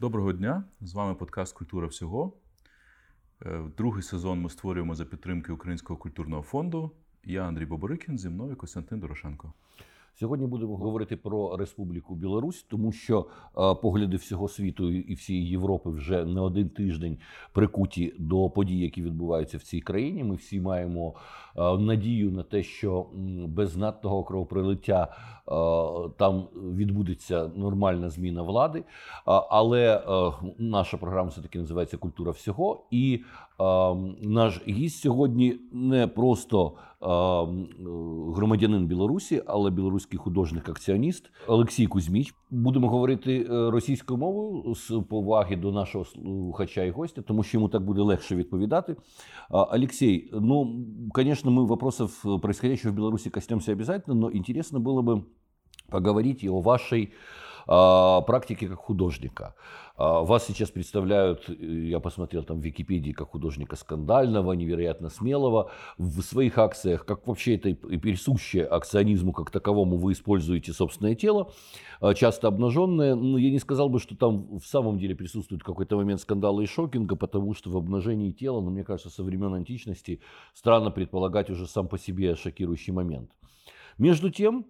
[0.00, 0.64] Доброго дня!
[0.80, 2.32] З вами подкаст Культура всього.
[3.46, 6.90] Е, другий сезон ми створюємо за підтримки Українського культурного фонду.
[7.24, 9.52] Я Андрій Боборикін, зі мною Костянтин Дорошенко.
[10.18, 13.26] Сьогодні будемо говорити про Республіку Білорусь, тому що
[13.58, 17.18] е, погляди всього світу і всієї Європи вже не один тиждень
[17.52, 20.24] прикуті до подій, які відбуваються в цій країні.
[20.24, 21.14] Ми всі маємо
[21.56, 23.06] е, надію на те, що
[23.48, 25.50] без знатного кровопролиття е,
[26.16, 28.84] там відбудеться нормальна зміна влади.
[29.24, 30.02] Але
[30.58, 32.86] наша програма все таки називається Культура всього.
[32.90, 33.20] І
[34.22, 36.72] наш гість сьогодні не просто
[38.35, 42.33] громадянин Білорусі, але білоруський художник-акціоніст Олексій Кузьміч.
[42.51, 47.69] Будемо говорити е, російською мовою з поваги до нашого слухача і гостя, тому що йому
[47.69, 48.95] так буде легше відповідати.
[49.49, 55.23] Олексій, ну, конечно, мы вопросов происходящего в Беларуси коснемся обязательно, но интересно было бы
[55.89, 57.11] поговорить и о вашей
[57.66, 59.54] Практике как художника.
[59.98, 65.70] Вас сейчас представляют, я посмотрел там в Википедии, как художника скандального, невероятно смелого.
[65.96, 71.50] В своих акциях, как вообще это и присуще акционизму как таковому, вы используете собственное тело,
[72.14, 73.14] часто обнаженное.
[73.14, 76.60] Но ну, я не сказал бы, что там в самом деле присутствует какой-то момент скандала
[76.60, 80.20] и шокинга, потому что в обнажении тела, ну, мне кажется, со времен античности
[80.52, 83.30] странно предполагать уже сам по себе шокирующий момент.
[83.98, 84.66] Между тем,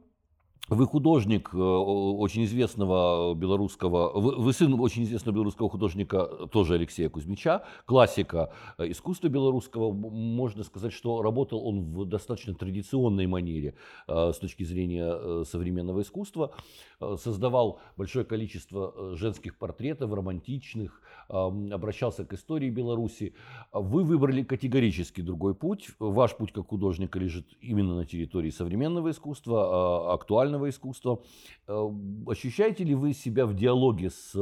[0.69, 7.09] вы художник э, очень известного белорусского, вы, вы сын очень известного белорусского художника, тоже Алексея
[7.09, 9.93] Кузьмича, классика э, искусства белорусского.
[9.93, 13.75] Можно сказать, что работал он в достаточно традиционной манере
[14.09, 16.53] э, с точки зрения современного искусства.
[16.99, 23.35] Создавал большое количество женских портретов, романтичных, обращался к истории Беларуси.
[23.73, 25.91] Вы выбрали категорически другой путь.
[25.99, 31.23] Ваш путь как художника лежит именно на территории современного искусства, актуального искусства.
[31.67, 34.33] Ощущаете ли вы себя в диалоге с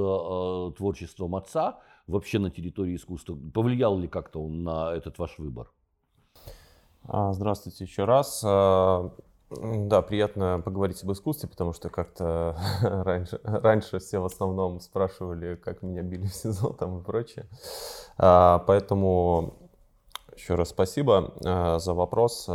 [0.77, 3.36] творчеством отца вообще на территории искусства?
[3.52, 5.70] Повлиял ли как-то он на этот ваш выбор?
[7.06, 8.42] А, здравствуйте еще раз.
[8.44, 9.11] А,
[9.51, 15.83] да, приятно поговорить об искусстве, потому что как-то раньше, раньше все в основном спрашивали, как
[15.83, 17.46] меня били в СИЗО там и прочее.
[18.17, 19.55] А, поэтому
[20.34, 21.34] еще раз спасибо
[21.79, 22.48] за вопрос.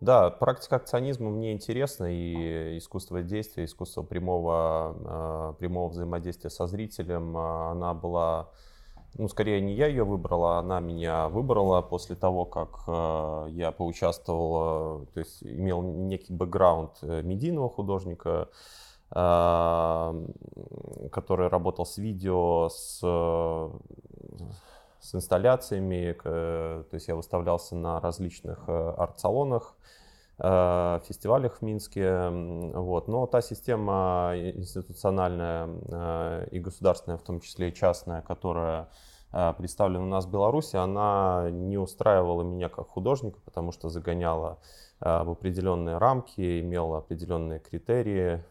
[0.00, 7.36] А, да, практика акционизма мне интересна, и искусство действия, искусство прямого, прямого взаимодействия со зрителем,
[7.36, 8.50] она была
[9.18, 15.06] ну, скорее не я ее выбрала, она меня выбрала после того, как э, я поучаствовал,
[15.14, 18.48] то есть имел некий бэкграунд э, медийного художника,
[19.08, 20.26] который
[21.46, 23.00] работал с видео, с,
[25.06, 29.76] с инсталляциями, э, то есть я выставлялся на различных э, арт-салонах,
[30.38, 32.28] э, фестивалях в Минске.
[32.74, 33.06] Вот.
[33.06, 38.88] Но та система институциональная и государственная, в том числе и частная, которая
[39.58, 44.58] представлена у нас в Беларуси, она не устраивала меня как художника, потому что загоняла
[45.00, 48.42] в определенные рамки, имела определенные критерии,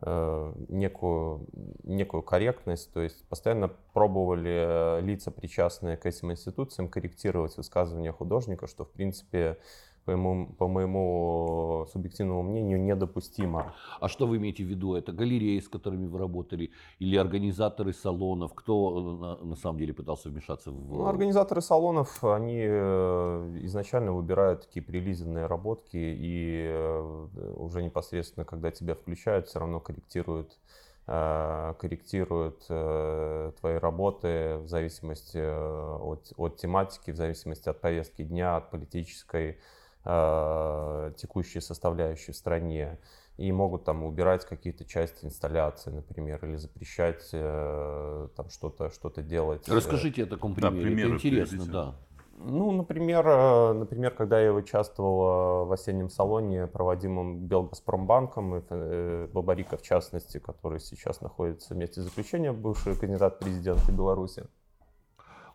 [0.00, 1.46] некую,
[1.84, 8.84] некую корректность, то есть постоянно пробовали лица, причастные к этим институциям, корректировать высказывания художника, что
[8.84, 9.58] в принципе
[10.04, 13.74] по моему, по моему субъективному мнению, недопустимо.
[14.00, 14.94] А что вы имеете в виду?
[14.94, 18.52] Это галереи, с которыми вы работали, или организаторы салонов?
[18.54, 20.92] Кто на, на самом деле пытался вмешаться в...
[20.92, 28.70] Ну, организаторы салонов, они э, изначально выбирают такие прилизанные работки, и э, уже непосредственно, когда
[28.70, 30.58] тебя включают, все равно корректируют
[31.06, 38.70] э, корректируют твои работы в зависимости от, от тематики, в зависимости от повестки дня, от
[38.70, 39.58] политической
[40.04, 42.98] э, текущие составляющие в стране
[43.36, 49.68] и могут там убирать какие-то части инсталляции, например, или запрещать э, там что-то что-то делать.
[49.68, 51.72] Расскажите о таком примере, да, примеры это интересно, приведите.
[51.72, 51.94] да.
[52.36, 59.76] Ну, например, э, например, когда я участвовал в осеннем салоне, проводимом Белгазпромбанком, и э, Бабарика
[59.76, 64.46] в частности, который сейчас находится в месте заключения, бывший кандидат президента Беларуси,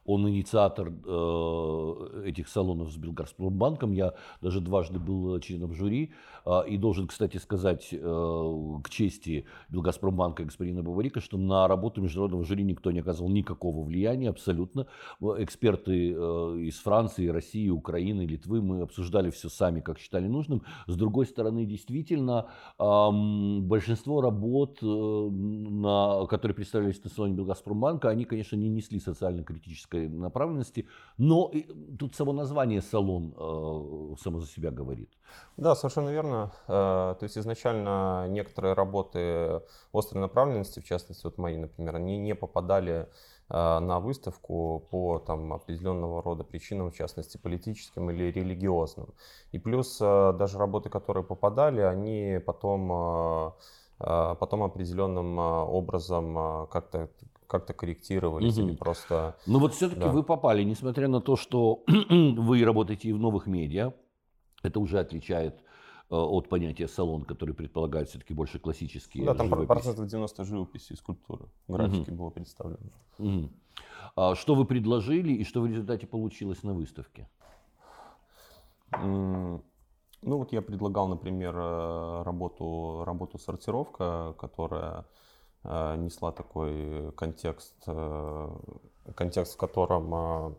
[0.10, 3.92] он инициатор э, этих салонов с Белгазпромбанком.
[3.92, 6.14] Я даже дважды был членом жюри.
[6.46, 7.98] Э, и должен, кстати, сказать э,
[8.84, 13.84] к чести Белгазпромбанка и господина Баварика, что на работу международного жюри никто не оказывал никакого
[13.84, 14.88] влияния абсолютно.
[15.22, 16.16] Эксперты э,
[16.62, 20.64] из Франции, России, Украины, Литвы, мы обсуждали все сами, как считали нужным.
[20.88, 22.48] С другой стороны, действительно,
[22.80, 23.10] э,
[23.62, 30.10] большинство работ, э, на, которые представлялись на салоне Белгазпромбанка, они, конечно, не несли социально-критическое политической
[30.10, 30.88] направленности,
[31.18, 31.52] но
[32.00, 35.10] тут само название салон э, само за себя говорит.
[35.58, 36.52] Да, совершенно верно.
[36.68, 39.62] Э, то есть изначально некоторые работы
[39.94, 43.08] острой направленности, в частности вот мои, например, они не попадали
[43.50, 49.14] э, на выставку по там, определенного рода причинам, в частности политическим или религиозным.
[49.54, 53.54] И плюс даже работы, которые попадали, они потом
[54.40, 57.10] потом определенным образом как-то
[57.50, 58.68] как-то корректировались угу.
[58.68, 59.36] или просто...
[59.48, 60.12] Ну вот все-таки да.
[60.12, 63.92] вы попали, несмотря на то, что вы работаете и в новых медиа,
[64.62, 70.06] это уже отличает э, от понятия салон, который предполагает все-таки больше классические Да, там процентов
[70.06, 72.18] 90 живописи и скульптуры, графики угу.
[72.18, 72.92] было представлено.
[73.18, 73.50] Угу.
[74.16, 77.28] А что вы предложили и что в результате получилось на выставке?
[78.92, 79.64] Ну
[80.22, 85.06] вот я предлагал, например, э, работу, работу сортировка, которая
[85.64, 88.50] несла такой контекст, э,
[89.16, 90.56] контекст, в котором,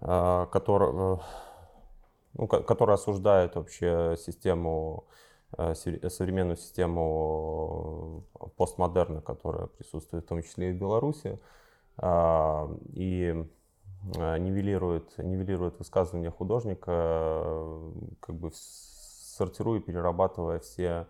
[0.00, 1.20] э, который,
[2.34, 5.04] ну, который осуждает вообще систему,
[5.56, 8.24] современную систему
[8.56, 11.38] постмодерна, которая присутствует в том числе и в Беларуси,
[12.02, 13.46] и
[14.16, 17.70] нивелирует, нивелирует высказывания художника,
[18.18, 21.06] как бы сортируя, перерабатывая все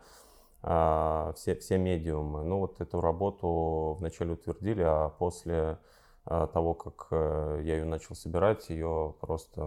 [0.65, 2.43] все, все медиумы.
[2.43, 5.79] Ну вот эту работу вначале утвердили, а после
[6.27, 9.61] а, того, как э, я ее начал собирать, ее просто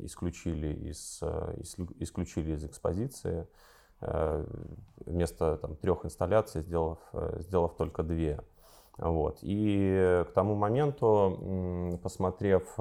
[0.00, 1.54] исключили из, э,
[2.00, 3.46] исключили из экспозиции.
[4.00, 4.44] Э,
[5.06, 6.98] вместо там, трех инсталляций сделав,
[7.38, 8.40] сделав только две.
[8.98, 9.38] Вот.
[9.42, 12.74] И к тому моменту, посмотрев,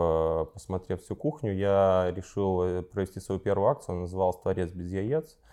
[0.53, 5.37] посмотрев всю кухню, я решил провести свою первую акцию, она называлась «Творец без яиц».
[5.37, 5.50] А,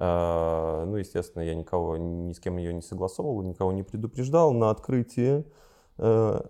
[0.00, 4.52] ну, естественно, я никого, ни с кем ее не согласовывал, никого не предупреждал.
[4.52, 5.44] На открытии
[5.98, 6.40] э,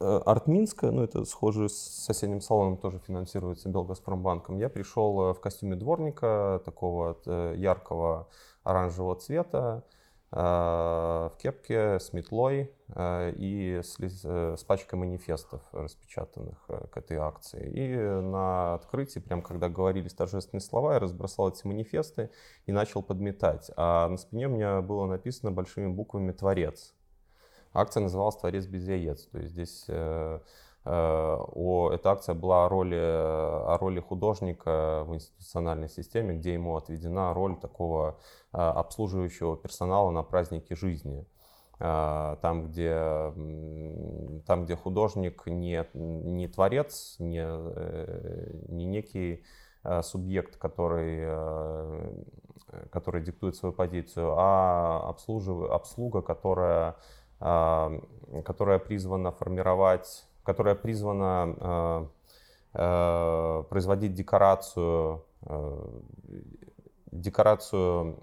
[0.00, 5.40] э, Артминска, ну это схоже с соседним салоном, тоже финансируется Белгазпромбанком, я пришел э, в
[5.40, 7.16] костюме дворника, такого
[7.54, 8.28] яркого
[8.62, 9.84] оранжевого цвета,
[10.30, 17.70] в кепке с метлой и с, с пачкой манифестов, распечатанных к этой акции.
[17.70, 22.30] И на открытии, прям когда говорились торжественные слова, я разбросал эти манифесты
[22.66, 23.70] и начал подметать.
[23.76, 26.94] А на спине у меня было написано большими буквами «Творец».
[27.72, 29.26] Акция называлась «Творец без яиц».
[29.26, 29.86] То есть здесь
[30.84, 37.34] о, эта акция была о роли, о роли художника в институциональной системе, где ему отведена
[37.34, 38.18] роль такого
[38.52, 41.26] обслуживающего персонала на празднике жизни.
[41.78, 42.92] Там, где,
[44.46, 49.44] там, где художник не, не творец, не, э, не некий
[50.02, 51.24] субъект, который,
[52.90, 56.96] который диктует свою позицию, а обслужив, обслуга, которая,
[57.38, 62.06] которая призвана формировать которая призвана э,
[62.72, 66.00] э, производить декорацию, э,
[67.12, 68.16] декорацию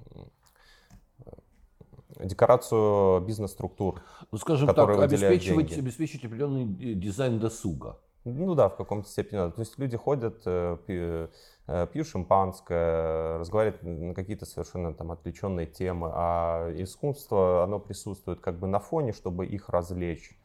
[2.19, 4.01] декорацию бизнес-структур.
[4.31, 5.81] Ну, скажем так, обеспечивать, деньги.
[5.81, 7.99] обеспечить определенный дизайн досуга.
[8.23, 9.51] Ну да, в каком-то степени.
[9.51, 10.43] То есть люди ходят,
[10.85, 18.65] пьют шампанское, разговаривают на какие-то совершенно там отвлеченные темы, а искусство, оно присутствует как бы
[18.65, 20.35] на фоне, чтобы их развлечь.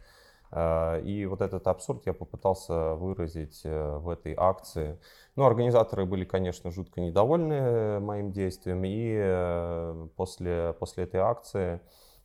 [0.53, 4.99] А, и вот этот абсурд я попытался выразить э, в этой акции.
[5.37, 8.85] Ну, организаторы были, конечно, жутко недовольны моим действием.
[8.85, 11.81] И э, после, после этой акции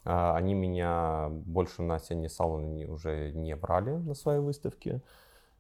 [0.08, 5.02] они меня больше на осенний салон уже не брали на свои выставки.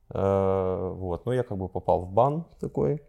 [0.09, 1.25] Э, вот.
[1.25, 3.01] Но я как бы попал в бан такой.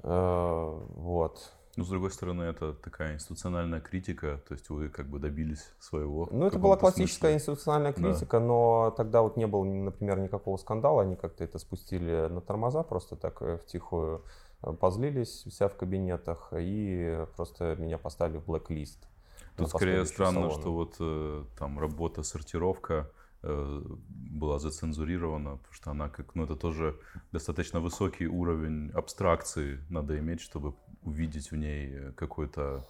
[0.00, 1.57] Вот.
[1.78, 6.28] Но, с другой стороны, это такая институциональная критика, то есть вы как бы добились своего.
[6.32, 7.34] Ну, это была классическая смысле.
[7.34, 8.44] институциональная критика, да.
[8.44, 13.14] но тогда вот не было, например, никакого скандала, они как-то это спустили на тормоза, просто
[13.14, 14.24] так э, втихую
[14.64, 18.98] э, позлились вся в кабинетах и просто меня поставили в блэк-лист.
[19.56, 20.60] Тут скорее странно, салона.
[20.60, 23.08] что вот э, там работа, сортировка
[23.40, 26.98] была зацензурирована, потому что она как, ну это тоже
[27.30, 32.84] достаточно высокий уровень абстракции надо иметь, чтобы увидеть в ней э, какой-то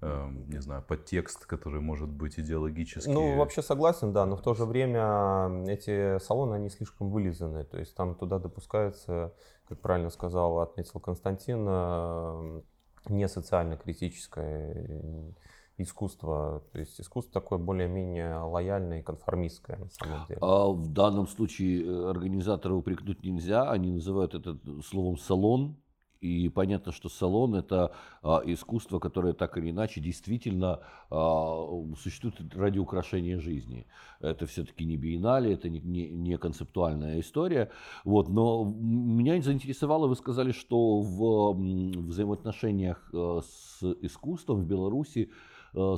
[0.00, 3.12] э, не знаю, подтекст, который может быть идеологический.
[3.12, 7.78] Ну, вообще согласен, да, но в то же время эти салоны, они слишком вылизаны, то
[7.78, 9.34] есть там туда допускается,
[9.68, 12.62] как правильно сказал, отметил Константин, э,
[13.08, 15.34] не социально-критическое
[15.78, 20.38] искусство, то есть искусство такое более-менее лояльное и конформистское на самом деле.
[20.40, 25.76] А в данном случае организаторы упрекнуть нельзя, они называют это словом салон,
[26.20, 27.92] И понятно, что салон это
[28.22, 30.80] а, искусство, которое так или иначе действительно
[31.10, 31.66] а,
[32.00, 33.86] существует ради украшения жизни.
[34.20, 37.70] Это все-таки не биеннале, это не, концептуальная история.
[38.04, 45.30] Вот, но меня заинтересовало, вы сказали, что в взаимоотношениях э, с искусством в Беларуси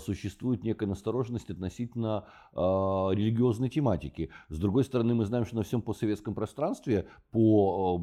[0.05, 4.31] существует некая настороженность относительно э, религиозной тематики.
[4.49, 8.01] С другой стороны, мы знаем, что на всем постсоветском пространстве, по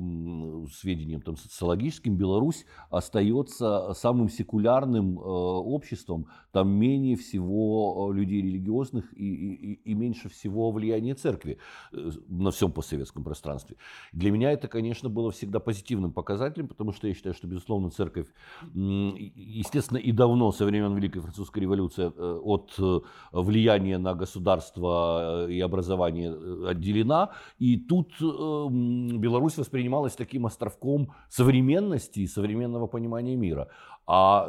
[0.72, 6.28] сведениям там, социологическим, Беларусь остается самым секулярным э, обществом.
[6.52, 11.58] Там менее всего людей религиозных и, и, и меньше всего влияния церкви
[11.92, 13.76] на всем постсоветском пространстве.
[14.14, 18.28] Для меня это, конечно, было всегда позитивным показателем, потому что я считаю, что, безусловно, церковь,
[18.74, 23.00] естественно, и давно, со времен Великой Французской революция э, от э,
[23.32, 26.32] влияния на государство э, и образование
[26.70, 27.30] отделена.
[27.60, 33.68] И тут Беларусь воспринималась таким островком современности и современного понимания мира.
[34.08, 34.48] А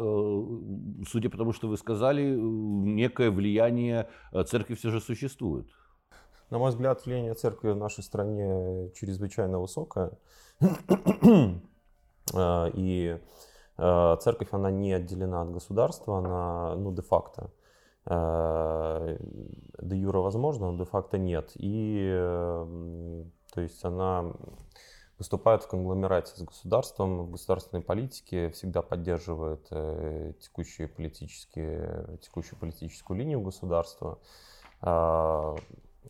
[1.11, 4.09] судя по тому, что вы сказали, некое влияние
[4.47, 5.67] церкви все же существует.
[6.51, 10.11] На мой взгляд, влияние церкви в нашей стране чрезвычайно высокое.
[12.75, 13.19] И
[13.77, 17.51] церковь, она не отделена от государства, она, ну, де-факто.
[18.07, 19.19] Э,
[19.83, 21.53] де юра возможно, но де-факто нет.
[21.57, 22.09] И,
[23.53, 24.33] то есть, она
[25.19, 33.19] выступает в конгломерате с государством, в государственной политике, всегда поддерживает э, текущие политические, текущую политическую
[33.19, 34.19] линию государства.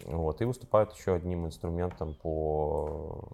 [0.04, 3.30] Вот, и выступает еще одним инструментом по,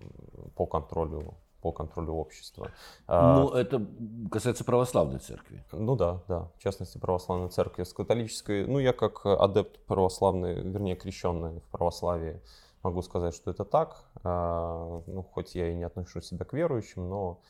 [0.55, 2.71] по контролю по контролю общества.
[3.07, 3.87] А, ну, это
[4.31, 5.65] касается православной церкви.
[5.73, 7.85] Ну да, да, в частности православной церкви.
[7.85, 12.41] С католической, ну я как адепт православной, вернее крещенный в православии,
[12.83, 14.05] могу сказать, что это так.
[14.25, 17.41] А, ну, хоть я и не отношу себя к верующим, но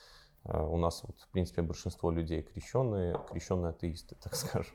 [0.44, 4.74] а, у нас, вот, в принципе, большинство людей крещенные, крещенные атеисты, так скажем.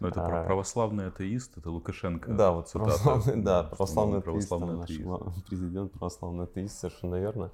[0.00, 2.32] Но это а, православный атеист, это Лукашенко.
[2.32, 7.50] Да, вот православный, да, православный, православный атеист, наш президент православный атеист, совершенно верно.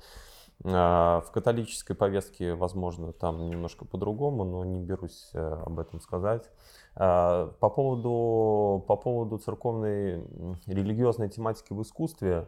[0.65, 6.51] А, в католической повестке, возможно, там немножко по-другому, но не берусь э, об этом сказать.
[6.97, 10.23] А, по поводу, по поводу церковной
[10.67, 12.47] религиозной тематики в искусстве,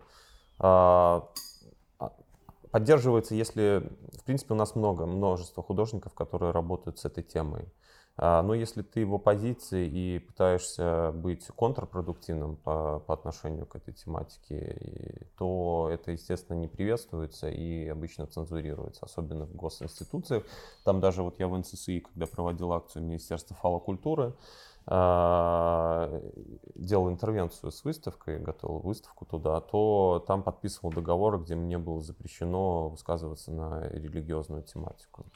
[0.59, 1.28] а,
[2.71, 7.73] поддерживается, если, в принципе, у нас много, множество художников, которые работают с этой темой.
[8.16, 13.95] А, но если ты в оппозиции и пытаешься быть контрпродуктивным по, по отношению к этой
[13.95, 20.45] тематике, то это, естественно, не приветствуется и обычно цензурируется, особенно в госинституциях.
[20.85, 24.35] Там даже вот я в НССИ, когда проводил акцию Министерства фалокультуры, а,
[26.74, 32.88] делал интервенцию с выставкой, готовил выставку туда, то там подписывал договоры, где мне было запрещено
[32.88, 35.26] высказываться на религиозную тематику.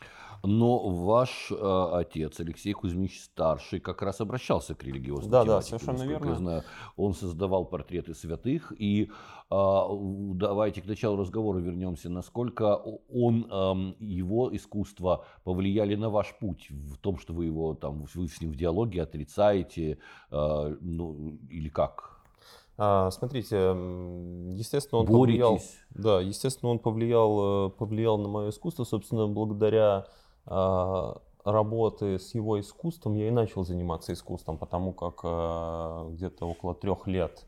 [0.42, 5.72] Но ваш э, отец Алексей Кузьмич старший как раз обращался к религиозной да, тематике.
[5.72, 6.28] Да, совершенно верно.
[6.28, 6.62] Я знаю.
[6.96, 8.72] Он создавал портреты святых.
[8.78, 9.10] И
[9.45, 12.08] э, давайте к началу разговора вернемся.
[12.08, 18.28] Насколько он, его искусство повлияли на ваш путь в том, что вы его там, вы
[18.28, 19.98] с ним в диалоге отрицаете,
[20.30, 22.16] э, ну или как?
[22.78, 25.40] А, смотрите, естественно, он Боретесь.
[25.40, 25.60] повлиял.
[25.90, 30.06] Да, естественно, он повлиял, э, повлиял на мое искусство, собственно, благодаря
[30.44, 36.74] а, работы с его искусством я и начал заниматься искусством, потому как э, где-то около
[36.74, 37.46] трех лет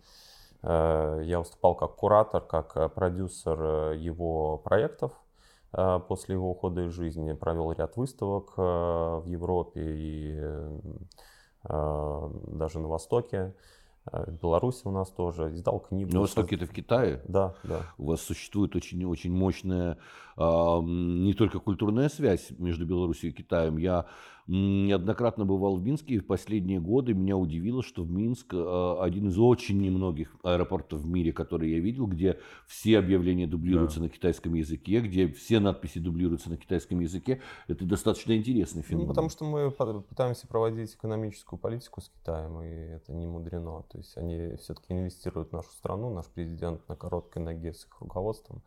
[0.63, 5.13] я выступал как куратор, как продюсер его проектов.
[6.09, 10.41] После его ухода из жизни провел ряд выставок в Европе и
[11.63, 13.55] даже на Востоке.
[14.13, 16.13] Э, в Беларуси у нас тоже издал книгу.
[16.13, 17.21] На Востоке это в Китае?
[17.27, 17.83] Да, да.
[17.99, 19.99] У вас существует очень, очень мощная
[20.37, 23.79] э, не только культурная связь между Беларусью и Китаем.
[23.79, 24.07] Я
[24.49, 29.29] неоднократно бывал в Минске, и в последние годы меня удивило, что в Минск э, один
[29.29, 34.05] из очень немногих аэропортов в мире, которые я видел, где все объявления дублируются да.
[34.05, 37.43] на китайском языке, где все надписи дублируются на китайском языке.
[37.69, 39.07] Это достаточно интересный феномен.
[39.07, 43.85] Ну, потому что мы пытаемся проводить экономическую политику с Китаем, и это не мудрено.
[43.91, 48.01] То есть они все-таки инвестируют в нашу страну, наш президент на короткой ноге с их
[48.01, 48.63] руководством.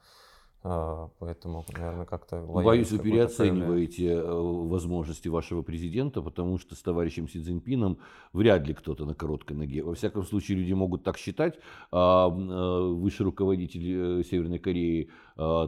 [0.64, 2.40] А, поэтому, наверное, как-то...
[2.42, 7.98] Боюсь, вы переоцениваете э, возможности вашего президента, потому что с товарищем Си Цзиньпином
[8.32, 9.82] вряд ли кто-то на короткой ноге.
[9.82, 11.58] Во всяком случае, люди могут так считать.
[11.92, 15.10] А э, высший руководитель э, Северной Кореи,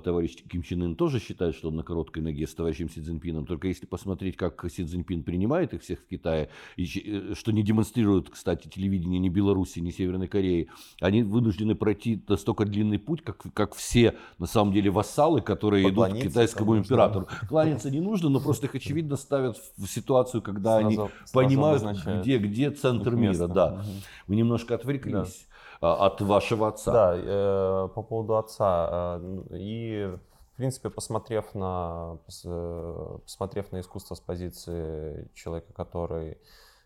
[0.03, 3.45] товарищ Ким Чен Ын, тоже считает, что он на короткой ноге с товарищем Си Цзиньпином.
[3.45, 8.29] Только если посмотреть, как Си Цзиньпин принимает их всех в Китае, и что не демонстрирует,
[8.29, 10.69] кстати, телевидение ни Беларуси, ни Северной Кореи,
[11.01, 16.13] они вынуждены пройти настолько длинный путь, как, как все, на самом деле, вассалы, которые идут
[16.13, 17.27] к китайскому императору.
[17.47, 21.83] Кланяться не нужно, но просто их очевидно ставят в ситуацию, когда сразу, они сразу понимают,
[22.21, 23.47] где, где центр мира.
[23.47, 23.73] Да.
[23.73, 23.83] Угу.
[24.27, 25.52] Вы немножко отвлеклись да.
[25.83, 26.91] От вашего отца.
[26.91, 29.19] Да, э, по поводу отца.
[29.19, 30.17] Э, и
[30.53, 36.37] в принципе, посмотрев на, э, посмотрев на искусство с позиции человека, который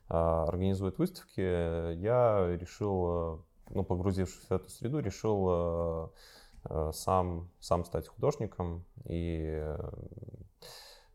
[0.09, 6.07] организует выставки, я решил, ну, погрузившись в эту среду, решил э,
[6.69, 8.85] э, сам, сам стать художником.
[9.03, 9.75] И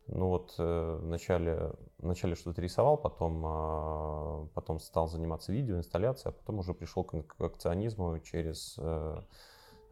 [0.07, 6.75] ну вот вначале, вначале что-то рисовал, потом, а, потом стал заниматься видеоинсталляцией, а потом уже
[6.75, 8.79] пришел к акционизму через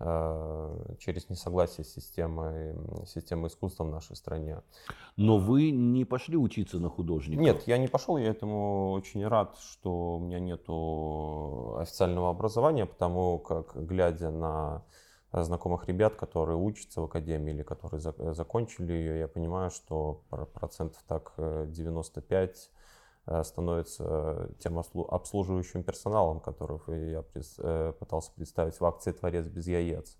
[0.02, 2.75] Э, через несогласие с системой,
[3.07, 4.62] системой искусства в нашей стране.
[5.17, 7.43] Но вы не пошли учиться на художника?
[7.43, 13.38] Нет, я не пошел, я этому очень рад, что у меня нет официального образования, потому
[13.38, 14.85] как, глядя на
[15.32, 20.22] знакомых ребят, которые учатся в академии или которые закончили ее, я понимаю, что
[20.52, 22.70] процентов так 95
[23.26, 27.25] Э, становится тем обслуживающим персоналом, которых я
[27.58, 30.16] э, пытался представить в акции «Творец без яиц»,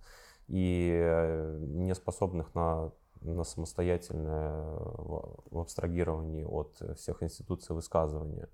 [0.49, 8.49] и э, не способных на, на самостоятельное в абстрагировании от всех институций высказывания.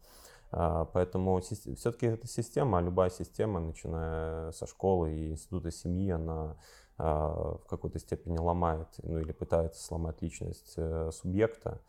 [0.58, 6.56] А, поэтому все-таки эта система, любая система, начиная со школы и института семьи, она
[6.96, 10.78] а, в какой-то степени ломает, ну или пытается сломать личность
[11.12, 11.80] субъекта.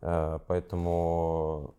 [0.00, 1.74] Поэтому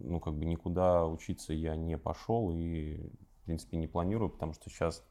[0.00, 2.96] ну, как бы никуда учиться я не пошел и,
[3.42, 5.02] в принципе, не планирую, потому что сейчас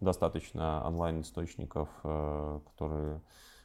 [0.00, 3.20] достаточно онлайн-источников, э, которые,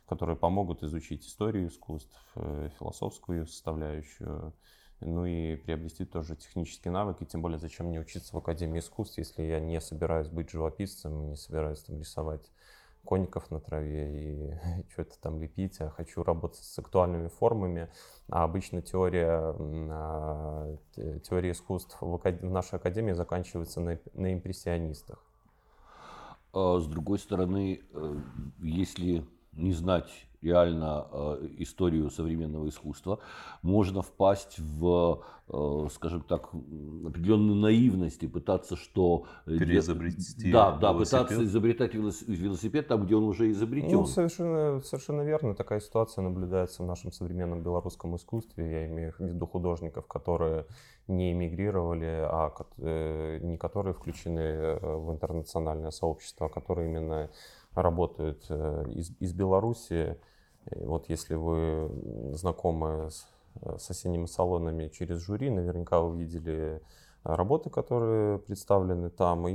[0.05, 4.53] которые помогут изучить историю искусств, э, философскую составляющую,
[5.05, 9.43] ну и приобрести тоже технические навыки, тем более зачем мне учиться в Академии искусств, если
[9.43, 12.51] я не собираюсь быть живописцем, не собираюсь там рисовать
[13.05, 14.53] коников на траве и
[14.91, 17.89] что-то там лепить, а хочу работать с актуальными формами.
[18.29, 20.77] А обычно теория, а,
[21.23, 25.23] теория искусств в, нашей академии заканчивается на, на импрессионистах.
[26.53, 28.15] А с другой стороны, э,
[28.59, 33.19] если не знать реально э, историю современного искусства,
[33.61, 39.25] можно впасть в, э, скажем так, определенную наивность и пытаться что...
[39.45, 41.21] Э, Переизобрести Да, да, велосипед.
[41.21, 43.91] пытаться изобретать велосипед там, где он уже изобретен.
[43.93, 45.55] Ну, совершенно, совершенно верно.
[45.55, 48.69] Такая ситуация наблюдается в нашем современном белорусском искусстве.
[48.69, 50.65] Я имею в виду художников, которые
[51.07, 57.29] не эмигрировали, а не которые включены в интернациональное сообщество, а которые именно
[57.75, 60.17] работают из, из Беларуси
[60.71, 61.89] и вот если вы
[62.33, 63.27] знакомы с,
[63.61, 66.81] э, с осенними салонами через жюри, наверняка вы видели
[67.23, 69.53] работы, которые представлены там, и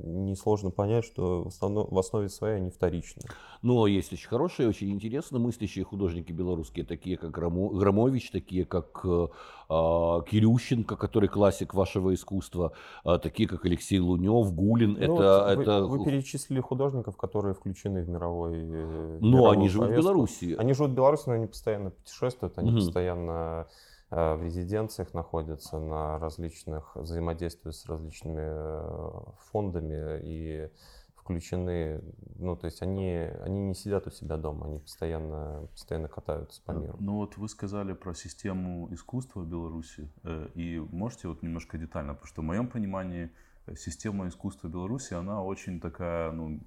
[0.00, 3.22] несложно понять, что в, основном, в основе своей они вторичны.
[3.62, 9.26] Но есть очень хорошие, очень интересно мыслящие художники белорусские, такие как Громович, такие как э,
[9.68, 12.72] а, Кирющенко, который классик вашего искусства,
[13.04, 14.92] э, такие как Алексей Лунев, Гулин.
[14.92, 15.84] Ну, это, вы, это...
[15.84, 20.02] вы перечислили художников, которые включены в мировой э, Но они живут повестку.
[20.02, 20.56] в Беларуси.
[20.56, 22.78] Они живут в Беларуси, но они постоянно путешествуют, они угу.
[22.78, 23.66] постоянно
[24.10, 29.10] в резиденциях находятся, на различных, взаимодействуют с различными э,
[29.50, 30.70] фондами и
[31.14, 32.00] включены,
[32.38, 36.72] ну, то есть они, они не сидят у себя дома, они постоянно, постоянно катаются по
[36.72, 36.96] миру.
[37.00, 42.14] Ну вот вы сказали про систему искусства в Беларуси, э, и можете вот немножко детально,
[42.14, 43.30] потому что в моем понимании
[43.76, 46.60] система искусства Беларуси, она очень такая, ну,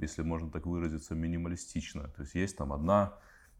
[0.00, 2.08] если можно так выразиться, минималистичная.
[2.08, 3.14] То есть есть там одна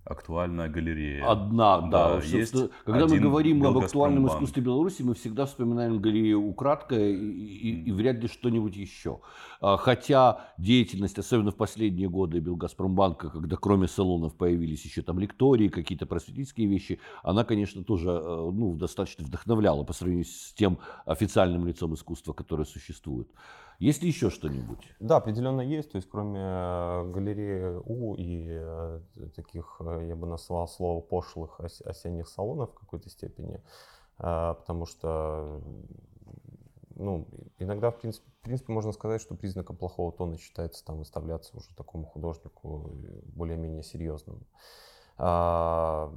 [0.05, 1.31] актуальная галерея.
[1.31, 2.17] Одна, да.
[2.19, 7.15] да есть когда мы говорим об актуальном искусстве Беларуси, мы всегда вспоминаем галерею украдко и,
[7.15, 9.21] и, и вряд ли что-нибудь еще.
[9.61, 15.69] А, хотя деятельность, особенно в последние годы Белгазпромбанка, когда кроме салонов появились еще там лектории,
[15.69, 21.67] какие-то просветительские вещи, она, конечно, тоже э, ну, достаточно вдохновляла по сравнению с тем официальным
[21.67, 23.29] лицом искусства, которое существует.
[23.83, 24.79] Есть ли еще что-нибудь?
[25.01, 25.91] Да, определенно есть.
[25.91, 29.01] То есть кроме э, галереи У и э,
[29.35, 33.61] таких, э, я бы назвал слово пошлых осенних салонов в какой-то степени,
[34.19, 35.61] потому что
[36.95, 37.27] ну,
[37.59, 41.75] иногда, в принципе, в принципе, можно сказать, что признаком плохого тона считается там выставляться уже
[41.75, 42.89] такому художнику
[43.35, 44.43] более-менее серьезному.
[45.19, 46.13] А,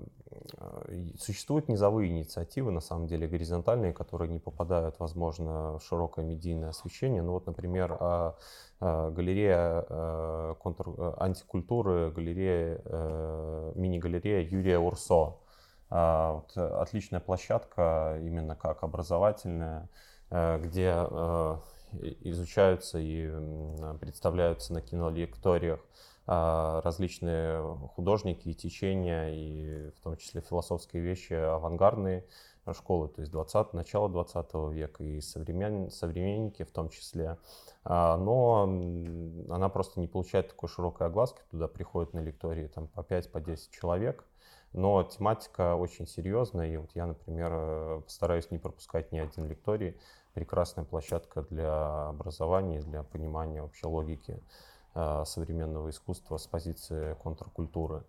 [1.18, 7.22] существуют низовые инициативы, на самом деле горизонтальные, которые не попадают, возможно, в широкое медийное освещение.
[7.22, 8.36] Ну вот, например, а,
[8.80, 12.82] а, галерея контур, антикультуры, галерея,
[13.76, 15.38] мини-галерея Юрия Урсо.
[15.90, 19.88] Вот, отличная площадка именно как образовательная,
[20.32, 20.92] где
[22.22, 23.30] изучаются и
[24.00, 25.80] представляются на кинолекториях
[26.28, 27.62] различные
[27.96, 32.26] художники и течения, и в том числе философские вещи авангардные
[32.74, 37.38] школы, то есть 20, начало 20 века и современ, современники в том числе.
[37.84, 38.64] А, но
[39.50, 43.76] она просто не получает такой широкой огласки, туда приходят на лектории там, по 5-10 по
[43.76, 44.26] человек,
[44.74, 49.98] но тематика очень серьезная, и вот я, например, э, постараюсь не пропускать ни один лекторий.
[50.34, 54.42] Прекрасная площадка для образования, для понимания вообще логики
[55.26, 58.04] современного искусства с позиции контркультуры.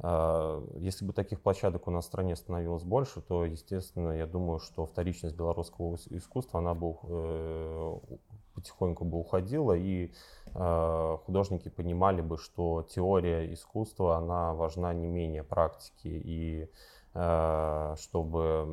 [0.00, 4.58] Э, если бы таких площадок у нас в стране становилось больше, то, естественно, я думаю,
[4.58, 6.96] что вторичность белорусского искусства, она бы
[8.54, 10.12] потихоньку бы уходила, и
[10.54, 16.68] э, художники понимали бы, что теория искусства, она важна не менее практики, и
[17.14, 18.64] э, чтобы,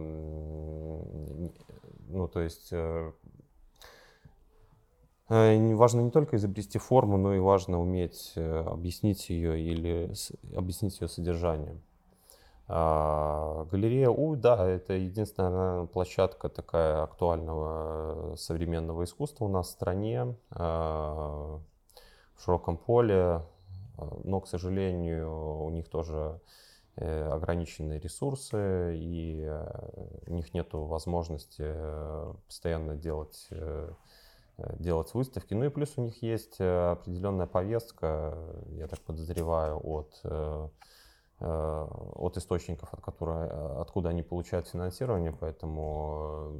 [2.09, 3.11] ну, то есть, э, э
[5.29, 10.11] важно не только изобрести форму, но и важно уметь э, объяснить ее или
[10.55, 11.79] объяснить ее содержание.
[12.67, 20.35] А, галерея У, да, это единственная площадка такая актуального современного искусства у нас в стране,
[20.51, 21.61] в
[22.37, 23.41] широком поле,
[24.23, 26.39] но, к сожалению, у них тоже
[26.95, 33.49] э, ограниченные ресурсы, и э, у них нет возможности э, постоянно делать,
[34.79, 35.53] делать выставки.
[35.53, 40.69] Ну и плюс у них есть определенная повестка, я так подозреваю, от Э,
[41.41, 46.51] от источников, от которой, э, откуда они получают финансирование, поэтому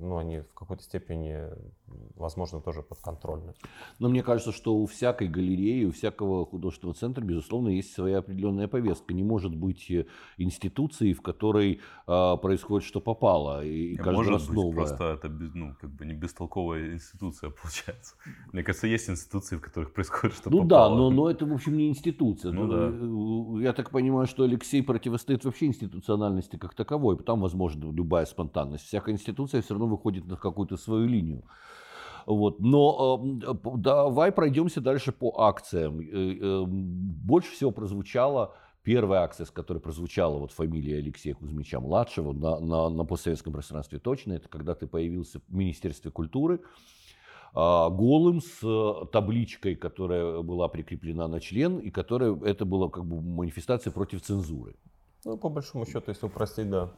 [0.00, 1.38] ну, они в какой-то степени,
[2.16, 3.54] возможно, тоже подконтрольны.
[3.98, 8.68] Но мне кажется, что у всякой галереи, у всякого художественного центра, безусловно, есть своя определенная
[8.68, 9.12] повестка.
[9.12, 10.06] Не может быть э,
[10.38, 14.74] институции, в которой а, происходит что попало, и каждый может раз быть, новое.
[14.74, 18.14] Просто это ну, как бы не бестолковая институция получается.
[18.52, 20.88] Мне кажется, есть институции, в которых происходит что ну, попало.
[20.90, 22.52] Ну да, но, но это, в общем, не институция.
[22.52, 23.62] Ну, да.
[23.62, 28.86] Я так понимаю, что Алексей противостоит вообще институциональности как таковой, там возможна любая спонтанность.
[28.86, 31.44] Всякая институция все равно выходит на какую-то свою линию.
[32.26, 32.60] Вот.
[32.60, 36.00] Но э, давай пройдемся дальше по акциям.
[36.00, 42.60] Э, э, больше всего прозвучала первая акция, с которой прозвучала вот фамилия Алексея Кузьмича-младшего на,
[42.60, 46.60] на, на постсоветском пространстве точно, это когда ты появился в Министерстве культуры,
[47.54, 53.20] голым с э, табличкой, которая была прикреплена на член, и которая это была как бы
[53.20, 54.76] манифестация против цензуры.
[55.24, 56.90] Ну, по большому счету, если упростить, да.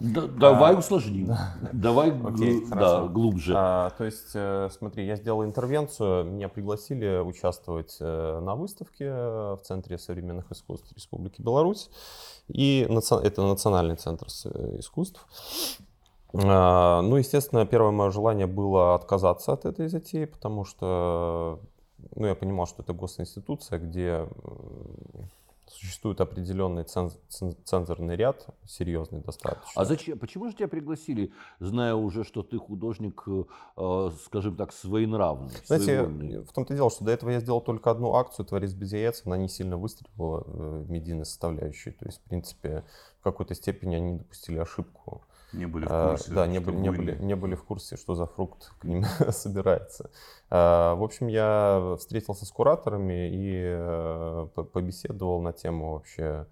[0.00, 1.26] Да, давай а, усложним.
[1.26, 1.54] Да.
[1.72, 3.52] Давай Окей, гл- да, глубже.
[3.56, 9.60] А, то есть, э, смотри, я сделал интервенцию, меня пригласили участвовать э, на выставке в
[9.64, 11.90] Центре современных искусств Республики Беларусь.
[12.46, 14.28] И это Национальный центр
[14.78, 15.26] искусств.
[16.34, 21.60] А, ну, естественно, первое мое желание было отказаться от этой затеи, потому что
[22.14, 24.26] ну, я понимал, что это госинституция, где
[25.70, 27.18] существует определенный ценз,
[27.64, 29.70] цензорный ряд, серьезный достаточно.
[29.80, 30.18] А зачем?
[30.18, 33.22] Почему же тебя пригласили, зная уже, что ты художник,
[33.76, 35.52] э, скажем так, своенравный?
[35.64, 36.42] Знаете, своевольный?
[36.42, 39.36] в том-то дело, что до этого я сделал только одну акцию «Творец без яиц», она
[39.36, 41.90] не сильно выстрелила в медийной составляющей.
[41.90, 42.84] То есть, в принципе,
[43.20, 45.22] в какой-то степени они допустили ошибку.
[45.52, 46.32] Не были в а, курсе.
[46.32, 50.10] Да, не были, не, были, не были в курсе, что за фрукт к ним собирается.
[50.50, 56.46] А, в общем, я встретился с кураторами и а, побеседовал на тему вообще,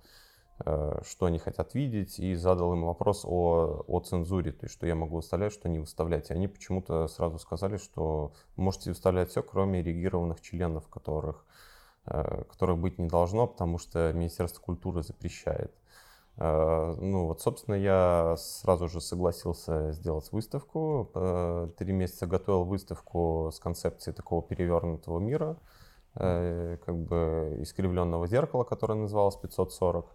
[0.65, 4.87] а, что они хотят видеть, и задал им вопрос о, о цензуре, то есть что
[4.87, 6.31] я могу выставлять, что не выставлять.
[6.31, 11.45] И они почему-то сразу сказали, что можете выставлять все, кроме регированных членов, которых,
[12.07, 15.75] а, которых быть не должно, потому что Министерство культуры запрещает.
[16.39, 21.11] Э, ну вот, собственно, я сразу же согласился сделать выставку.
[21.15, 25.57] Э, три месяца готовил выставку с концепцией такого перевернутого мира,
[26.15, 30.15] э, как бы искривленного зеркала, которое называлось 540.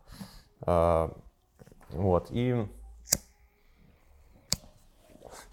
[1.94, 2.70] Вот, и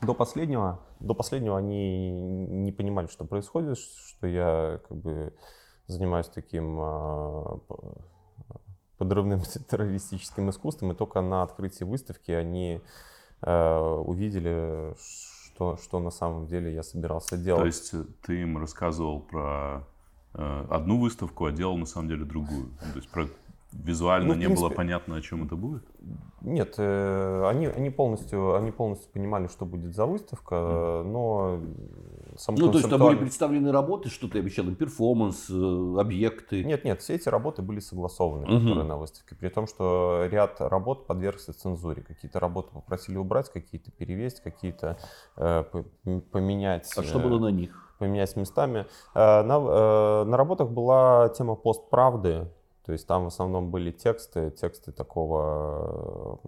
[0.02, 5.35] до последнего, до последнего они не понимали, что происходит, что я как бы
[5.88, 6.78] занимаюсь таким
[8.98, 12.80] подрывным террористическим искусством, и только на открытии выставки они
[13.42, 14.94] э, увидели,
[15.58, 17.62] что, что на самом деле я собирался делать.
[17.62, 19.84] То есть э, ты им рассказывал про
[20.34, 22.70] э, одну выставку, а делал на самом деле другую.
[22.92, 23.26] То есть про
[23.72, 25.84] визуально ну, не принципе, было понятно, о чем это будет?
[26.40, 31.02] Нет, э, они, они, полностью, они полностью понимали, что будет за выставка, mm.
[31.04, 31.61] но
[32.38, 36.64] сам Ну, то есть там были представлены работы, что ты обещал, перформанс, э, объекты?
[36.64, 38.61] Нет, нет, все эти работы были согласованы, угу.
[38.61, 42.03] которые на выставке, при том, что ряд работ подвергся цензуре.
[42.03, 44.98] Какие-то работы попросили убрать, какие-то перевесить, какие-то
[45.37, 45.64] э,
[46.31, 46.90] поменять.
[46.96, 47.85] А что было на них?
[47.98, 48.87] поменять местами.
[49.12, 52.48] На, на работах была тема постправды,
[52.87, 56.38] то есть там в основном были тексты, тексты такого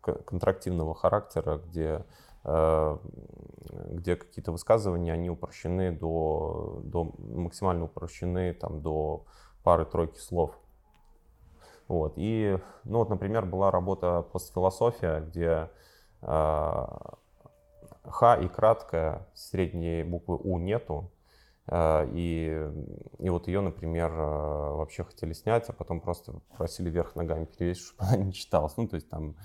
[0.00, 9.24] контрактивного характера, где Э, где какие-то высказывания, они упрощены до, до максимально упрощены там, до
[9.62, 10.58] пары-тройки слов.
[11.88, 12.14] Вот.
[12.16, 15.70] И, ну вот, например, была работа постфилософия, где
[16.22, 16.86] э,
[18.04, 21.12] Х и краткая средней буквы У нету.
[21.66, 22.68] Э, и,
[23.18, 27.84] и вот ее, например, э, вообще хотели снять, а потом просто просили вверх ногами перевесить,
[27.84, 28.76] чтобы она не читалась.
[28.76, 29.40] Ну, то есть там Э,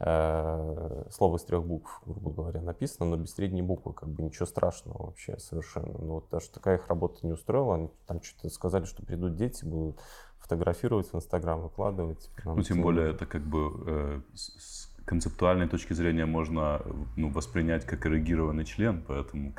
[0.00, 5.06] слово из трех букв, грубо говоря, написано, но без средней буквы, как бы ничего страшного
[5.06, 5.98] вообще совершенно.
[5.98, 9.64] Но вот даже такая их работа не устроила, они там что-то сказали, что придут дети,
[9.64, 9.98] будут
[10.38, 12.30] фотографировать в Инстаграм, выкладывать.
[12.44, 16.82] Ну, тем более, это как бы э, с концептуальной точки зрения можно
[17.16, 19.54] ну, воспринять как эрегированный член, поэтому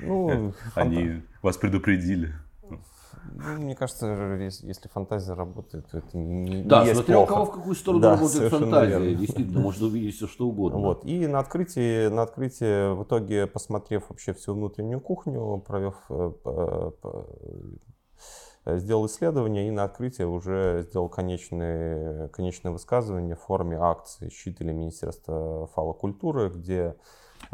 [0.00, 2.34] ну, они вас предупредили.
[3.32, 4.06] Ну, мне кажется,
[4.62, 8.10] если фантазия работает, то это не, да, не смотря у кого в какую сторону да,
[8.12, 8.98] работает фантазия.
[8.98, 9.14] Верно.
[9.14, 10.80] Действительно, можно увидеть все, что угодно.
[10.80, 11.04] Вот.
[11.04, 16.90] И на открытии, на открытии, в итоге, посмотрев вообще всю внутреннюю кухню, провев, э, э,
[18.78, 24.72] сделал исследование и на открытии уже сделал конечное, конечное высказывание в форме акции «Щит» или
[24.72, 26.96] Министерства фалокультуры, где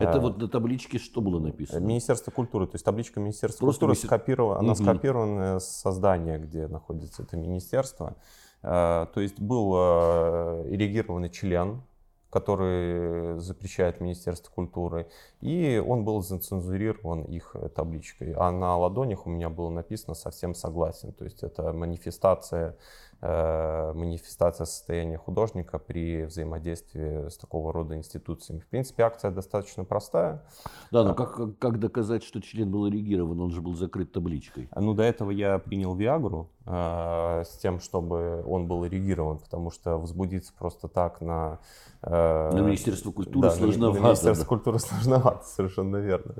[0.00, 1.84] это а, вот на табличке что было написано?
[1.84, 2.66] Министерство культуры.
[2.66, 4.08] То есть табличка Министерства Просто культуры министер...
[4.08, 4.64] скопирована, угу.
[4.64, 8.16] она скопирована с создания, где находится это министерство.
[8.62, 11.82] А, то есть был а, эрегированный член,
[12.30, 15.08] который запрещает Министерство культуры,
[15.40, 18.34] и он был зацензурирован их табличкой.
[18.36, 21.12] А на ладонях у меня было написано «совсем согласен».
[21.12, 22.76] То есть это манифестация
[23.22, 28.60] манифестация состояния художника при взаимодействии с такого рода институциями.
[28.60, 30.42] В принципе, акция достаточно простая.
[30.90, 33.40] Да, но как, как доказать, что член был эрегирован?
[33.40, 34.68] Он же был закрыт табличкой.
[34.74, 39.98] Ну, до этого я принял Виагру э, с тем, чтобы он был эрегирован, потому что
[39.98, 41.58] возбудиться просто так на...
[42.02, 44.00] Э, на Министерство культуры да, сложновато.
[44.00, 44.48] На Министерство да.
[44.48, 46.34] культуры сложновато, совершенно верно.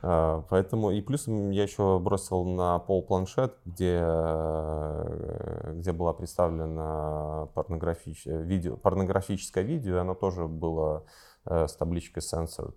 [0.00, 7.48] А, поэтому и плюсом я еще бросил на пол планшет, где, э, где была представлена
[7.54, 8.26] порнографич...
[8.26, 11.04] видео, порнографическое видео, и оно тоже было
[11.46, 12.74] э, с табличкой censored.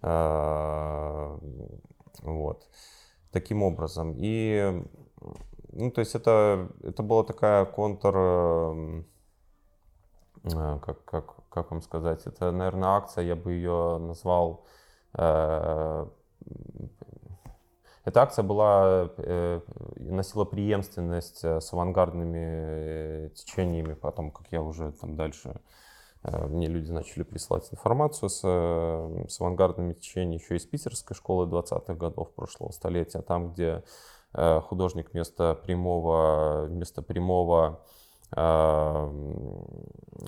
[0.00, 1.38] А,
[2.22, 2.66] вот.
[3.32, 4.14] Таким образом.
[4.16, 4.82] И,
[5.72, 9.02] ну, то есть это, это была такая контр, э,
[10.44, 14.64] как, как, как вам сказать, это, наверное, акция, я бы ее назвал
[18.06, 19.60] эта акция была, э,
[19.96, 25.60] носила преемственность э, с авангардными э, течениями, потом, как я уже там дальше,
[26.22, 32.34] мне люди начали присылать информацию с, с авангардными течениями еще из питерской школы 20-х годов
[32.34, 33.84] прошлого столетия, там, где
[34.32, 37.84] художник вместо прямого, вместо прямого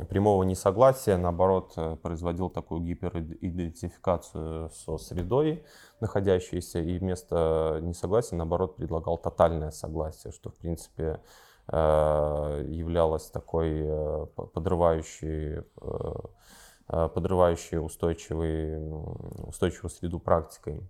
[0.08, 5.64] прямого несогласия, наоборот, э, производил такую гиперидентификацию со средой
[6.00, 11.20] находящейся, и вместо несогласия, наоборот, предлагал тотальное согласие, что, в принципе,
[11.68, 15.64] э, являлось такой э, подрывающей,
[16.86, 18.78] подрывающей устойчивый,
[19.46, 20.88] устойчивую среду практикой.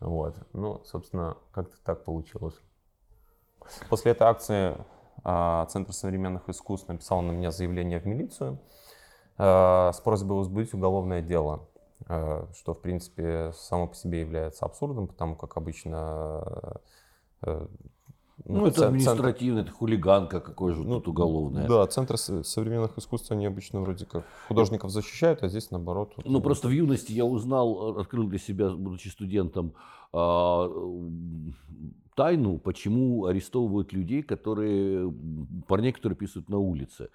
[0.00, 0.34] Вот.
[0.52, 2.58] Ну, собственно, как-то так получилось.
[3.88, 4.76] После этой акции
[5.22, 8.58] Центр современных искусств написал на меня заявление в милицию
[9.36, 11.68] а, с просьбой возбудить уголовное дело,
[12.06, 16.80] а, что, в принципе, само по себе является абсурдом, потому как обычно
[18.44, 21.66] ну, это административное, это хулиганка, какой же ну, тут уголовное.
[21.66, 26.12] Да, Центр современных искусств, они обычно вроде как художников защищают, а здесь наоборот.
[26.16, 29.74] Вот, ну, просто в юности я узнал, открыл для себя, будучи студентом,
[32.18, 35.12] тайну, почему арестовывают людей, которые,
[35.68, 37.10] парней, которые писают на улице.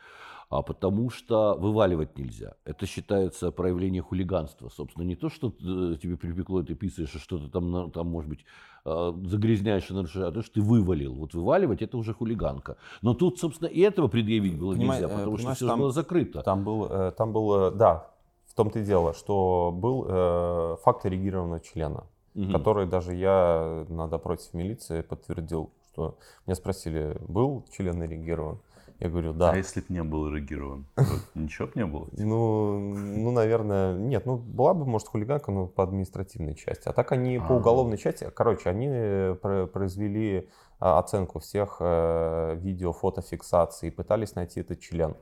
[0.50, 2.54] А потому что вываливать нельзя.
[2.64, 4.70] Это считается проявление хулиганства.
[4.70, 8.30] Собственно, не то, что э, тебе припекло, и ты писаешь, и что-то там, там, может
[8.30, 8.46] быть,
[8.86, 11.16] э, загрязняешь и нарушаешь, а то, что ты вывалил.
[11.16, 12.78] Вот вываливать это уже хулиганка.
[13.02, 16.44] Но тут, собственно, и этого предъявить было нельзя, э, потому что все там, было закрыто.
[16.44, 18.12] Там был, там был, да,
[18.46, 22.52] в том-то и дело, что был э, факт эрегированного члена угу.
[22.52, 28.60] который даже я на допросе в милиции подтвердил, что меня спросили, был член эрегирован?
[29.00, 29.52] Я говорю, да.
[29.52, 30.86] А если бы не был эрегирован,
[31.36, 32.08] ничего бы не было?
[32.14, 34.26] Ну, ну, наверное, нет.
[34.26, 36.88] Ну, была бы, может, хулиганка, но по административной части.
[36.88, 42.94] А так они по уголовной части, короче, они э, произвели а, оценку всех э, видео,
[42.94, 45.16] фотофиксаций пытались найти этот член.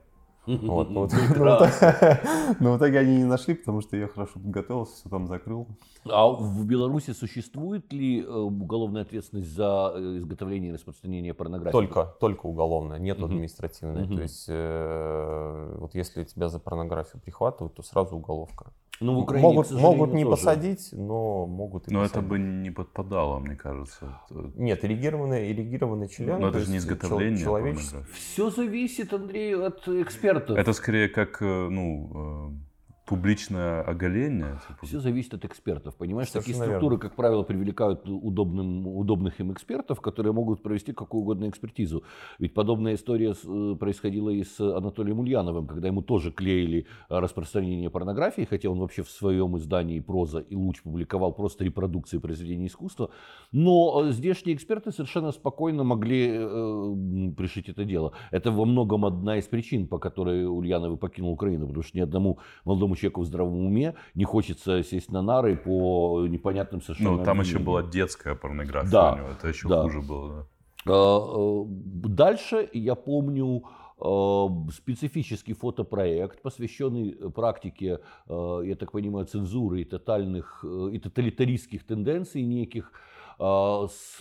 [0.48, 1.08] Вот, но,
[2.60, 5.68] но в итоге они не нашли, потому что я хорошо подготовился, все там закрыл.
[6.06, 11.72] А в Беларуси существует ли э, уголовная ответственность за э, изготовление и распространение порнографии?
[11.72, 14.08] Только, только уголовная, нет административной.
[14.08, 18.74] То есть, э, вот если тебя за порнографию прихватывают, то сразу уголовка.
[19.02, 20.36] Ну, в Украине, могут, могут не тоже.
[20.38, 22.18] посадить, но могут и Но посадить.
[22.18, 24.22] это бы не подпадало, мне кажется.
[24.56, 26.40] Нет, ирригированный, ирригированный член.
[26.40, 27.44] Но это же не изготовление.
[27.44, 28.06] Человечество.
[28.14, 30.58] Все зависит, Андрей, от экспертов.
[30.58, 32.71] Это скорее как, э, ну, э,
[33.12, 34.58] публичное оголение.
[34.68, 34.86] Типа.
[34.86, 35.96] Все зависит от экспертов.
[35.96, 37.10] Понимаешь, Совершенно такие структуры, верно.
[37.10, 42.04] как правило, привлекают удобным, удобных им экспертов, которые могут провести какую угодно экспертизу.
[42.40, 48.48] Ведь подобная история э, происходила и с Анатолием Ульяновым, когда ему тоже клеили распространение порнографии,
[48.50, 53.10] хотя он вообще в своем издании «Проза» и «Луч» публиковал просто репродукции произведений искусства.
[53.52, 58.14] Но э, здешние эксперты совершенно спокойно могли э, пришить это дело.
[58.32, 62.40] Это во многом одна из причин, по которой Ульяновый покинул Украину, потому что ни одному
[62.64, 67.18] молодому человеку в здравом уме не хочется сесть на нары по непонятным совершенно...
[67.18, 69.82] Ну, там еще была детская порнография да, у него, это еще да.
[69.82, 70.48] хуже было.
[70.86, 70.94] Да.
[70.94, 73.64] А, э, дальше я помню
[74.00, 82.44] э, специфический фотопроект, посвященный практике, э, я так понимаю, цензуры и тотальных и тоталитаристских тенденций
[82.44, 82.92] неких
[83.40, 84.20] с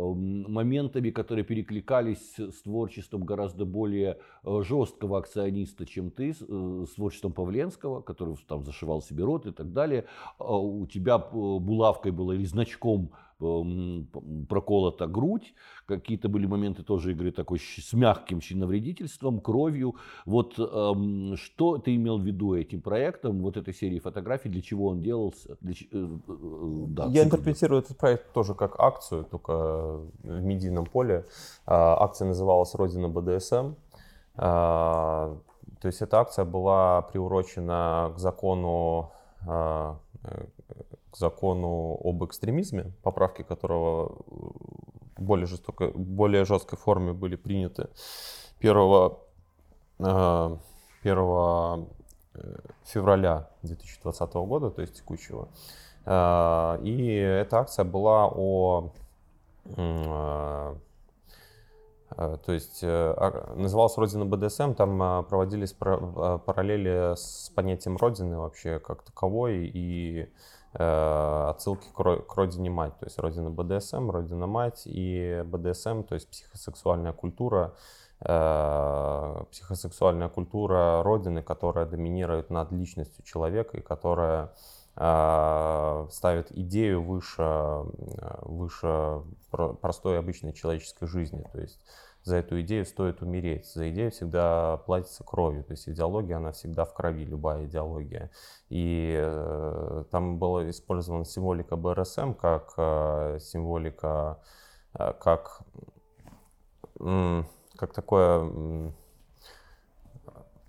[0.00, 7.32] моментами, которые перекликались с творчеством гораздо более э, жесткого акциониста, чем ты, э, с творчеством
[7.32, 10.04] Павленского, который там зашивал себе рот и так далее.
[10.38, 15.54] А у тебя э, булавкой было или значком проколота грудь,
[15.86, 19.96] какие-то были моменты тоже игры такой с мягким членовредительством, кровью.
[20.24, 24.86] Вот эм, что ты имел в виду этим проектом, вот этой серии фотографий, для чего
[24.86, 25.56] он делался?
[25.60, 29.52] Для, э, э, да, Я интерпретирую этот проект тоже как акцию, только
[30.22, 31.26] в медийном поле.
[31.66, 33.74] Акция называлась «Родина БДСМ».
[34.36, 39.12] То есть эта акция была приурочена к закону
[41.18, 44.16] закону об экстремизме, поправки которого
[45.16, 47.88] в более, жестокой, более жесткой форме были приняты
[48.60, 49.12] 1,
[49.98, 50.58] 1
[51.02, 55.48] э, февраля 2020 года, то есть текущего.
[56.04, 58.92] Э, и эта акция была о
[59.64, 60.74] э,
[62.16, 70.28] то есть называлась Родина БДСМ, там проводились параллели с понятием Родины вообще как таковой и
[70.28, 76.28] Э, отсылки к родине мать, то есть родина БДСМ, родина мать и БДСМ, то есть
[76.28, 77.74] психосексуальная культура,
[78.20, 84.52] э, психосексуальная культура родины, которая доминирует над личностью человека и которая
[84.96, 87.84] э, ставит идею выше,
[88.42, 89.22] выше
[89.80, 91.80] простой обычной человеческой жизни, то есть
[92.26, 93.66] за эту идею стоит умереть.
[93.66, 95.62] За идею всегда платится кровью.
[95.62, 98.32] То есть идеология, она всегда в крови, любая идеология.
[98.68, 104.40] И э, там была использована символика БРСМ как э, символика,
[104.98, 105.60] э, как,
[106.98, 107.42] э,
[107.76, 108.92] как такое...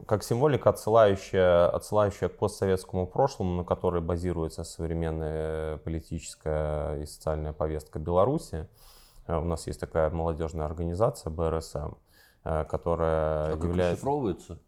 [0.05, 7.97] как символика, отсылающая, отсылающая к постсоветскому прошлому, на которой базируется современная политическая и социальная повестка
[7.97, 8.67] Беларуси.
[9.27, 11.93] Э, у нас есть такая молодежная организация БРСМ,
[12.43, 14.01] э, которая а является...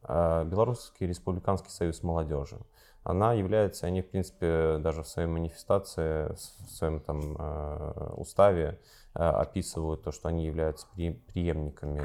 [0.03, 2.59] Э, Белорусский республиканский союз молодежи.
[3.03, 6.37] Она является, они, в принципе, даже в своей манифестации, в
[6.69, 7.37] своем там
[8.19, 8.77] уставе
[9.13, 12.01] описывают то, что они являются преемниками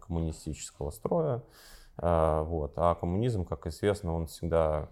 [0.00, 1.42] коммунистического строя.
[1.96, 2.74] Вот.
[2.76, 4.90] А коммунизм, как известно, он всегда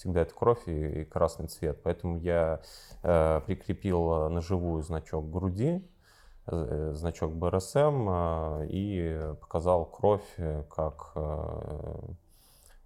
[0.00, 1.80] всегда это кровь и, и красный цвет.
[1.82, 2.60] Поэтому я
[3.02, 5.86] э, прикрепил на живую значок груди,
[6.46, 12.00] э, значок БРСМ э, и показал кровь э, как, э,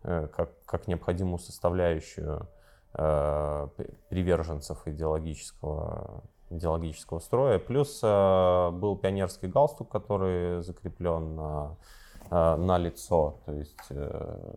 [0.03, 2.48] э, как, как необходимую составляющую
[2.94, 3.68] э,
[4.09, 7.59] приверженцев идеологического идеологического строя.
[7.59, 11.77] Плюс э, был пионерский галстук, который закреплен на,
[12.31, 13.40] э, на лицо.
[13.46, 14.53] То есть э,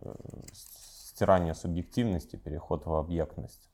[1.18, 3.68] стирание субъективности, переход в объектность.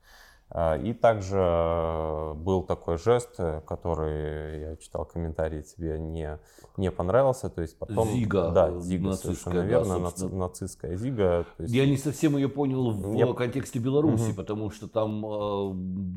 [0.50, 6.40] А, и также э, был такой жест, э, который я читал комментарии, тебе не,
[6.78, 7.50] не понравился.
[7.50, 8.52] То есть потом, Зига.
[8.52, 11.46] Да, Зига, совершенно верно, наци, нацистская Зига.
[11.58, 11.74] есть...
[11.74, 13.34] Я не совсем ее понял в я...
[13.34, 14.36] контексте Беларуси, угу.
[14.36, 15.72] потому что там э,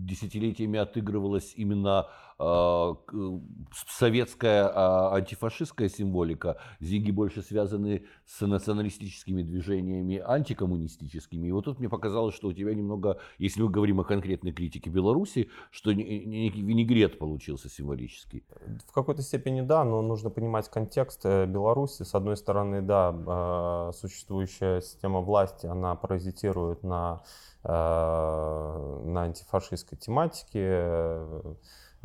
[0.06, 2.06] десятилетиями отыгрывалась именно
[2.38, 4.70] советская
[5.14, 11.48] антифашистская символика, Зиги больше связаны с националистическими движениями, антикоммунистическими.
[11.48, 14.90] И вот тут мне показалось, что у тебя немного, если мы говорим о конкретной критике
[14.90, 18.44] Беларуси, что винегрет получился символический.
[18.86, 22.02] В какой-то степени да, но нужно понимать контекст э, Беларуси.
[22.02, 27.22] С одной стороны, да, а, существующая система власти, она паразитирует на,
[27.62, 31.22] а, на антифашистской тематике.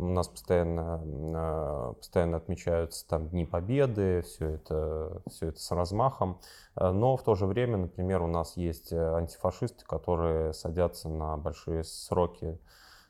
[0.01, 1.01] У нас постоянно,
[1.35, 6.39] а, постоянно отмечаются там Дни Победы, все это, все это с размахом.
[6.75, 12.59] Но в то же время, например, у нас есть антифашисты, которые садятся на большие сроки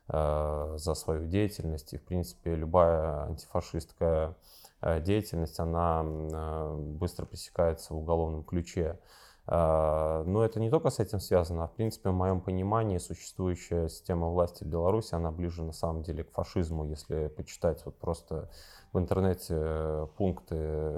[0.07, 1.93] за свою деятельность.
[1.93, 4.35] И, в принципе, любая антифашистская
[4.81, 8.99] Э, деятельность, она э, быстро пресекается в уголовном ключе.
[9.47, 13.89] Э, но это не только с этим связано, а в принципе, в моем понимании, существующая
[13.89, 18.49] система власти в Беларуси, она ближе на самом деле к фашизму, если почитать вот просто
[18.93, 20.55] в интернете пункты,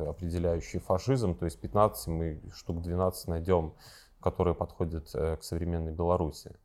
[0.07, 3.73] определяющие фашизм, то есть 15 мы штук 12 найдем,
[4.19, 6.55] которые подходят к современной Беларуси.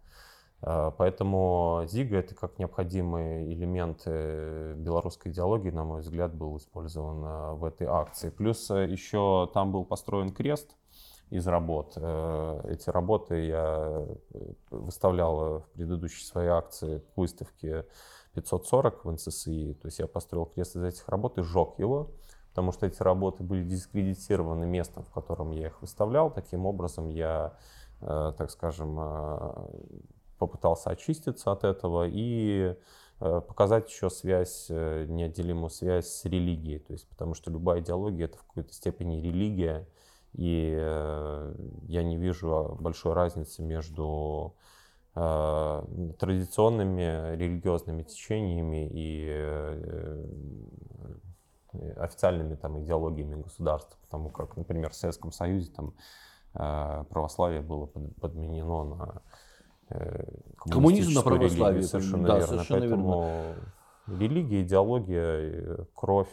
[0.61, 7.23] А, поэтому ЗИГа это как необходимый элемент э, белорусской идеологии, на мой взгляд, был использован
[7.25, 8.31] а, в этой акции.
[8.31, 10.75] Плюс э, еще там был построен крест
[11.31, 11.95] из работ.
[11.97, 14.07] Э, эти работы я
[14.71, 17.87] выставлял в предыдущей своей акции к выставке
[18.35, 19.75] 540 в НССИ.
[19.81, 22.11] То есть я построил крест из этих работ и сжег его,
[22.51, 26.31] потому что эти работы были дискредитированы местом, в котором я их выставлял.
[26.31, 27.57] Таким образом я,
[28.01, 28.99] так скажем,
[30.39, 32.75] попытался очиститься от этого и
[33.21, 36.79] э, показать еще связь, э, неотделимую связь с религией.
[36.79, 39.87] То есть, потому что любая идеология это в какой-то степени религия,
[40.33, 41.55] и э,
[41.89, 44.55] я не вижу большой разницы между
[45.15, 49.27] традиционными религиозными течениями и
[51.97, 55.95] официальными там, идеологиями государства, потому как, например, в Советском Союзе там,
[56.53, 59.23] православие было подменено на
[59.91, 60.25] Э,
[60.71, 61.83] Коммунизм на православие.
[61.83, 62.49] Совершенно да, верно.
[62.49, 63.55] Совершенно Поэтому
[64.07, 64.21] верно.
[64.21, 66.29] религия, идеология, кровь,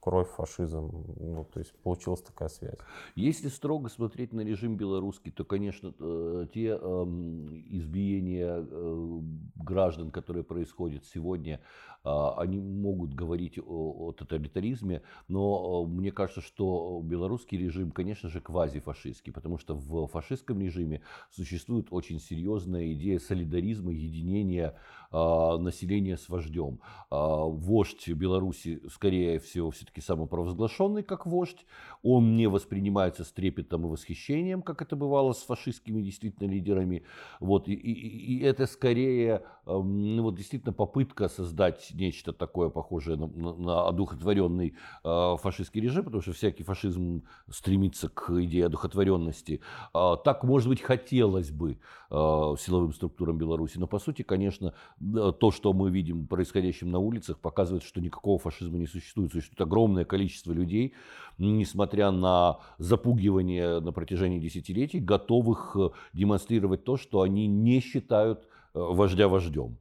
[0.00, 1.04] кровь, фашизм.
[1.18, 2.78] Ну, то есть получилась такая связь.
[3.14, 9.20] Если строго смотреть на режим белорусский, то, конечно, э, те эм, избиения э,
[9.56, 11.60] граждан, которые происходят сегодня,
[12.02, 13.62] а, они могут говорить о,
[14.08, 20.60] о тоталитаризме, но мне кажется, что белорусский режим, конечно же, квазифашистский, потому что в фашистском
[20.60, 24.76] режиме существует очень серьезная идея солидаризма, единения
[25.12, 26.78] а, населения с вождем.
[27.10, 31.66] А, вождь Беларуси, скорее всего, все-таки самопровозглашенный как вождь,
[32.02, 37.02] он не воспринимается с трепетом и восхищением, как это бывало с фашистскими действительно лидерами.
[37.40, 43.26] Вот, и, и, и это скорее ну, вот, действительно попытка создать нечто такое похожее на,
[43.26, 49.60] на, одухотворенный э, фашистский режим, потому что всякий фашизм стремится к идее одухотворенности.
[49.92, 51.78] Так, может быть, хотелось бы
[52.10, 57.82] силовым структурам Беларуси, но по сути, конечно, то, что мы видим происходящим на улицах, показывает,
[57.82, 59.32] что никакого фашизма не существует.
[59.32, 60.94] Существует огромное количество людей,
[61.38, 68.44] несмотря на запугивание на протяжении десятилетий, готовых э, демонстрировать то, что они не считают э,
[68.74, 69.76] вождя вождем.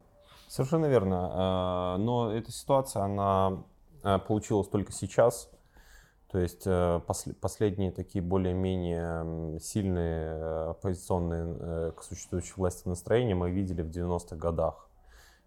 [0.48, 1.98] Совершенно верно.
[2.00, 3.64] Но эта ситуация, она
[4.02, 5.52] получилась только сейчас.
[6.32, 7.02] То есть э,
[7.42, 14.36] последние такие более-менее сильные э, оппозиционные э, к существующей власти настроения мы видели в 90-х
[14.36, 14.89] годах.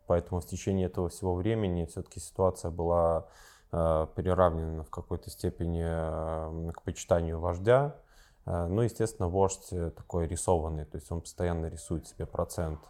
[0.06, 3.26] Поэтому в течение этого всего времени все-таки ситуация была
[3.70, 5.82] приравнена в какой-то степени
[6.72, 7.96] к почитанию вождя.
[8.44, 12.80] Ну, естественно, вождь такой рисованный, то есть он постоянно рисует себе процент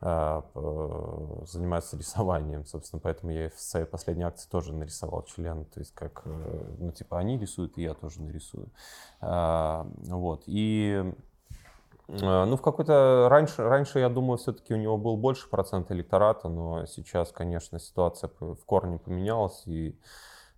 [0.00, 6.22] занимаются рисованием, собственно, поэтому я в своей последней акции тоже нарисовал член, то есть как,
[6.26, 8.68] э, ну, типа, они рисуют, и я тоже нарисую.
[9.20, 11.14] Вот, и
[12.08, 13.28] ну, в какой-то...
[13.30, 18.30] Раньше, раньше, я думаю, все-таки у него был больше процент электората, но сейчас, конечно, ситуация
[18.38, 19.98] в корне поменялась, и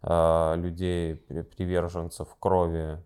[0.02, 3.02] людей, приверженцев крови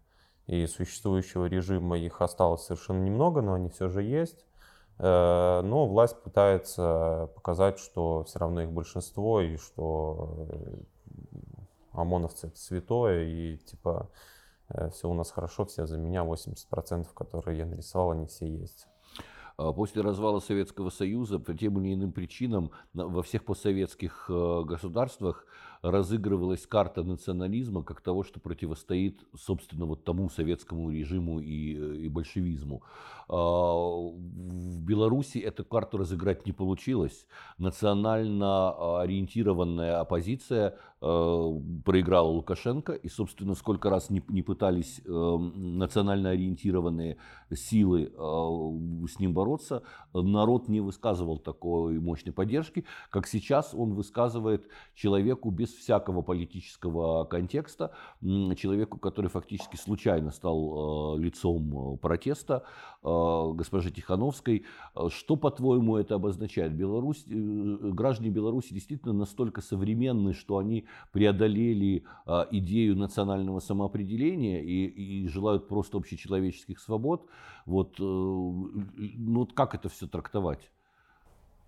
[0.46, 4.44] и существующего режима, их осталось совершенно немного, но они все же есть.
[4.98, 10.76] Э, но власть пытается показать, что все равно их большинство, и что э,
[11.92, 14.16] ОМОНовцы это святое, и типа э,
[14.92, 18.86] все у нас хорошо, все за меня, 80%, которые я нарисовал, они все есть.
[19.60, 25.44] А после развала Советского Союза по тем или иным причинам во всех постсоветских государствах
[25.82, 32.82] разыгрывалась карта национализма как того, что противостоит, собственно, вот тому советскому режиму и, и большевизму.
[33.28, 37.26] А, в Беларуси эту карту разыграть не получилось.
[37.58, 46.30] Национально ориентированная оппозиция Э, проиграла Лукашенко, и, собственно, сколько раз не, не пытались э, национально
[46.30, 47.16] ориентированные
[47.50, 49.82] силы э, с ним бороться,
[50.12, 57.92] народ не высказывал такой мощной поддержки, как сейчас он высказывает человеку без всякого политического контекста,
[58.20, 62.64] человеку, который фактически случайно стал лицом протеста,
[63.02, 64.64] госпожи Тихановской.
[65.08, 66.74] Что, по-твоему, это обозначает?
[66.74, 75.28] Беларусь, граждане Беларуси действительно настолько современны, что они преодолели а, идею национального самоопределения и, и
[75.28, 77.26] желают просто общечеловеческих свобод.
[77.66, 80.70] Вот, э, ну, вот как это все трактовать?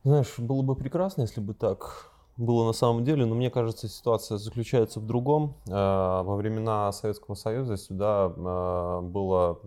[0.04, 4.38] Знаешь, было бы прекрасно, если бы так было на самом деле, но мне кажется, ситуация
[4.38, 5.54] заключается в другом.
[5.70, 9.60] А, во времена Советского Союза сюда а, было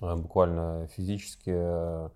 [0.00, 2.10] буквально физически Э,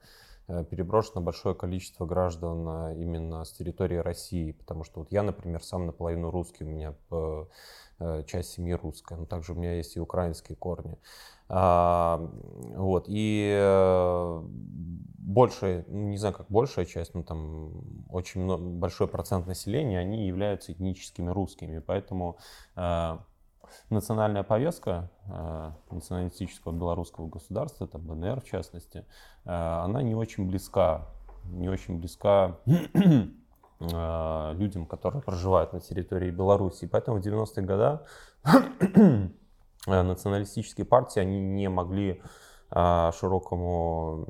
[0.70, 5.86] переброшено большое количество граждан э, именно с территории России, потому что вот я, например, сам
[5.86, 7.44] наполовину русский, у меня э,
[8.26, 10.98] часть семьи русская, но также у меня есть и украинские корни.
[11.52, 12.30] А,
[12.76, 14.40] вот, и
[15.18, 17.72] большая, ну, не знаю, как большая часть, но там
[18.08, 22.38] очень много, большой процент населения, они являются этническими русскими, поэтому
[23.90, 29.04] национальная повестка э, националистического белорусского государства, это БНР в частности,
[29.44, 31.06] э, она не очень близка,
[31.44, 36.86] не очень близка э, людям, которые проживают на территории Беларуси.
[36.86, 38.00] Поэтому в 90-е годы
[39.86, 42.22] националистические партии они не могли
[42.70, 44.28] широкому,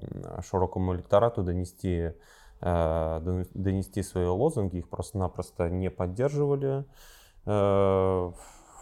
[0.49, 2.15] широкому электорату донести,
[2.61, 6.87] донести свои лозунги, их просто-напросто не поддерживали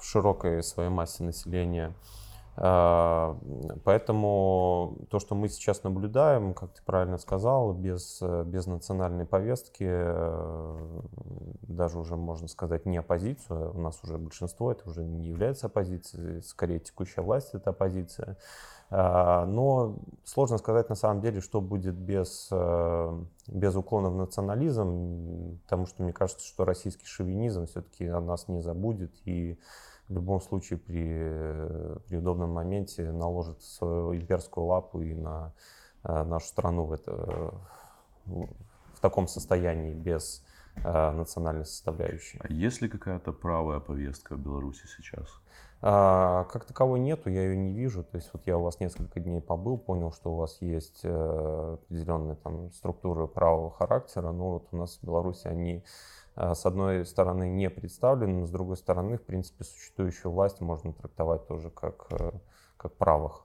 [0.03, 1.94] широкой своей массе населения.
[2.61, 3.38] А,
[3.84, 11.01] поэтому то, что мы сейчас наблюдаем, как ты правильно сказал, без, без национальной повестки, э,
[11.62, 16.42] даже уже можно сказать не оппозицию, у нас уже большинство это уже не является оппозицией,
[16.42, 18.36] скорее текущая власть это оппозиция.
[18.90, 25.61] А, но сложно сказать на самом деле, что будет без, э, без уклона в национализм,
[25.64, 29.59] потому что мне кажется, что российский шовинизм все-таки о нас не забудет и
[30.09, 35.53] в любом случае при, при удобном моменте наложит свою имперскую лапу и на
[36.05, 37.55] э, нашу страну в, это,
[38.25, 40.45] в таком состоянии без
[40.77, 42.39] э, национальной составляющей.
[42.43, 45.29] А есть ли какая-то правая повестка в Беларуси сейчас?
[45.81, 48.03] А, как таковой нету, я ее не вижу.
[48.03, 51.75] То есть вот я у вас несколько дней побыл, понял, что у вас есть э,
[51.75, 55.85] определенные там структуры правого характера, но вот у нас в Беларуси они Э,
[56.39, 61.47] с одной стороны, не представлены, но с другой стороны, в принципе, существующую власть можно трактовать
[61.49, 62.32] тоже как, э,
[62.76, 63.45] как правых.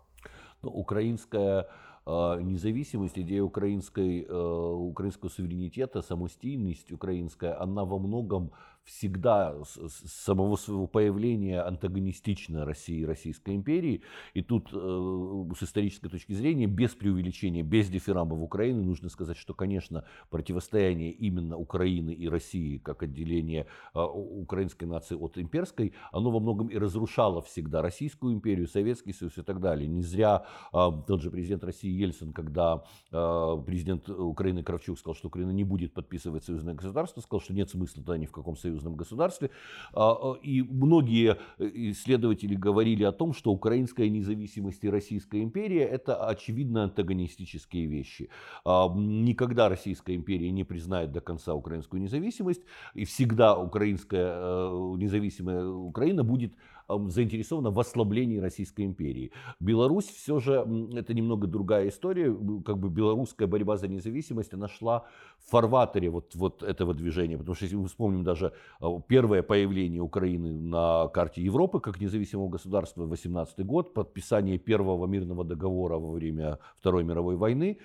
[0.61, 1.67] Ну, украинская
[2.05, 8.51] э, независимость, идея украинской, украинского суверенитета, самостийность украинская, она во многом
[8.85, 14.01] всегда с самого своего появления антагонистична России и Российской империи.
[14.33, 19.53] И тут э, с исторической точки зрения, без преувеличения, без дифирамбов Украины, нужно сказать, что,
[19.53, 26.39] конечно, противостояние именно Украины и России как отделение э, украинской нации от имперской, оно во
[26.39, 29.87] многом и разрушало всегда Российскую империю, Советский Союз и так далее.
[29.87, 30.77] Не зря э,
[31.07, 36.43] тот же президент России Ельцин, когда президент Украины Кравчук сказал, что Украина не будет подписывать
[36.43, 39.49] союзное государство, сказал, что нет смысла тогда ни в каком союзе союзном государстве.
[39.93, 45.83] А, а, и многие э, исследователи говорили о том, что украинская независимость и Российская империя–
[45.97, 48.29] это очевидно антагонистические вещи.
[48.65, 52.63] А, никогда Российская империя не признает до конца украинскую независимость,
[52.93, 56.53] и всегда украинская э, независимая Украина будет
[56.87, 59.31] заинтересована в ослаблении Российской империи.
[59.59, 65.05] Беларусь все же, это немного другая история, как бы белорусская борьба за независимость, она шла
[65.45, 70.01] в фарватере вот, вот этого движения, потому что если мы вспомним даже а, первое появление
[70.01, 76.59] Украины на карте Европы как независимого государства, 18 год, подписание первого мирного договора во время
[76.79, 77.77] Второй мировой войны,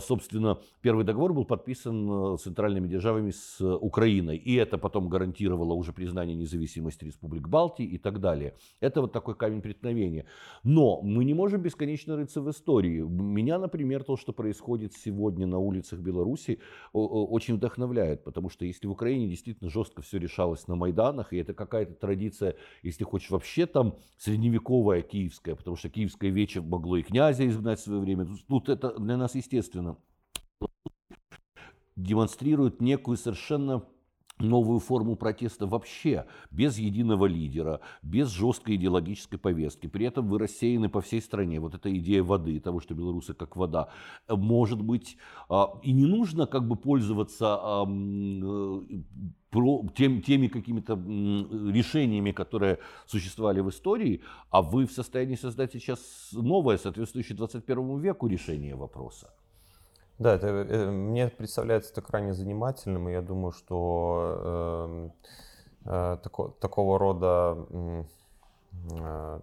[0.00, 5.92] собственно, первый договор был подписан э, центральными державами с Украиной, и это потом гарантировало уже
[5.92, 8.54] признание независимости республик Балтии и так далее.
[8.80, 10.26] Это вот такой камень преткновения.
[10.64, 13.02] Но мы не можем бесконечно рыться в истории.
[13.02, 16.58] Меня, например, то, что происходит сегодня на улицах Беларуси,
[16.92, 21.54] очень вдохновляет, потому что если в Украине действительно жестко все решалось на Майданах, и это
[21.54, 27.46] какая-то традиция, если хочешь, вообще там средневековая киевская, потому что киевское вече могло и князя
[27.46, 29.96] изгнать в свое время, тут это для нас естественно естественно,
[31.96, 33.84] демонстрирует некую совершенно
[34.40, 39.88] новую форму протеста вообще, без единого лидера, без жесткой идеологической повестки.
[39.88, 41.58] При этом вы рассеяны по всей стране.
[41.58, 43.88] Вот эта идея воды, того, что белорусы как вода,
[44.28, 45.16] может быть,
[45.48, 48.82] а, и не нужно как бы пользоваться э,
[49.96, 56.78] тем, теми какими-то решениями, которые существовали в истории, а вы в состоянии создать сейчас новое,
[56.78, 59.32] соответствующее 21 веку решение вопроса.
[60.18, 65.12] Да, это, это, мне представляется это крайне занимательным, и я думаю, что
[65.84, 67.56] э, э, тако, такого рода
[68.90, 69.40] э,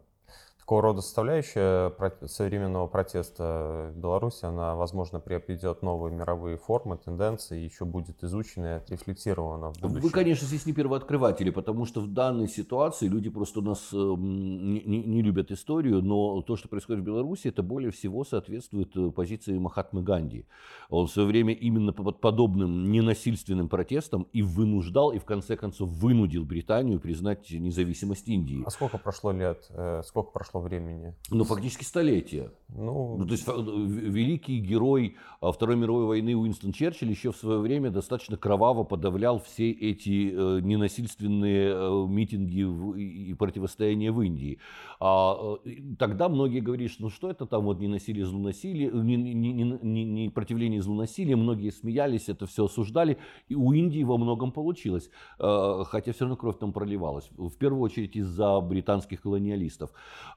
[0.66, 1.94] такого рода составляющая
[2.26, 8.78] современного протеста в Беларуси, она, возможно, приобретет новые мировые формы, тенденции, еще будет изучена и
[8.78, 10.02] отрефлексирована в будущем.
[10.02, 13.96] Вы, конечно, здесь не первооткрыватели, потому что в данной ситуации люди просто у нас э,
[13.96, 18.98] не, не, не любят историю, но то, что происходит в Беларуси, это более всего соответствует
[18.98, 20.48] э, позиции Махатмы Ганди.
[20.90, 25.90] Он в свое время именно под подобным ненасильственным протестом и вынуждал, и в конце концов
[25.90, 28.64] вынудил Британию признать независимость Индии.
[28.66, 31.14] А сколько прошло лет, э, сколько прошло прошло времени?
[31.32, 32.52] Ну, фактически столетие.
[32.70, 33.18] Ну...
[33.18, 37.90] ну, то есть великий герой а, Второй мировой войны Уинстон Черчилль еще в свое время
[37.92, 42.66] достаточно кроваво подавлял все эти э, ненасильственные э, митинги
[43.00, 44.60] и противостояния в Индии.
[45.00, 49.16] А, э, тогда многие говорили, что ну что это там вот не насилие, злонасилие, не,
[49.16, 54.18] не, не, не, не противление злонасилия, многие смеялись, это все осуждали, и у Индии во
[54.18, 59.92] многом получилось, хотя все равно кровь там проливалась, в первую очередь из-за британских колониалистов.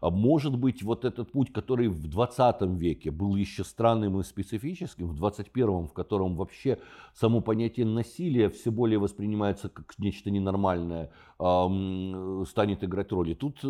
[0.09, 5.07] А может быть, вот этот путь, который в 20 веке был еще странным и специфическим,
[5.07, 6.79] в 21, в котором вообще
[7.13, 13.33] само понятие насилия все более воспринимается как нечто ненормальное, станет играть роль.
[13.33, 13.67] И тут э,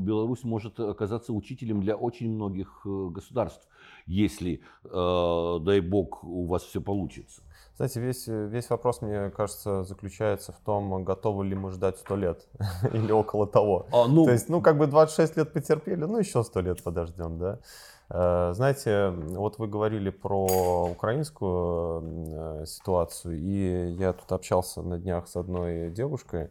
[0.00, 3.68] Беларусь может оказаться учителем для очень многих э, государств,
[4.06, 7.42] если, э, дай бог, у вас все получится.
[7.76, 12.46] Знаете, весь, весь вопрос, мне кажется, заключается в том, готовы ли мы ждать сто лет
[12.92, 13.86] или около того.
[13.92, 14.24] А, ну...
[14.24, 17.58] То есть, ну, как бы 26 лет потерпели, ну, еще сто лет подождем, да.
[18.10, 25.26] Э, знаете, вот вы говорили про украинскую э, ситуацию, и я тут общался на днях
[25.26, 26.50] с одной девушкой,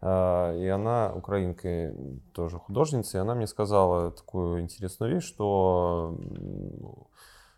[0.00, 1.94] э, и она, украинка,
[2.32, 6.18] тоже художница, и она мне сказала такую интересную вещь, что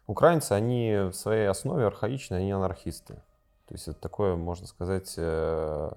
[0.08, 3.14] Украинцы, они в своей основе архаичные, они анархисты.
[3.66, 5.90] То есть это такое, можно сказать, э,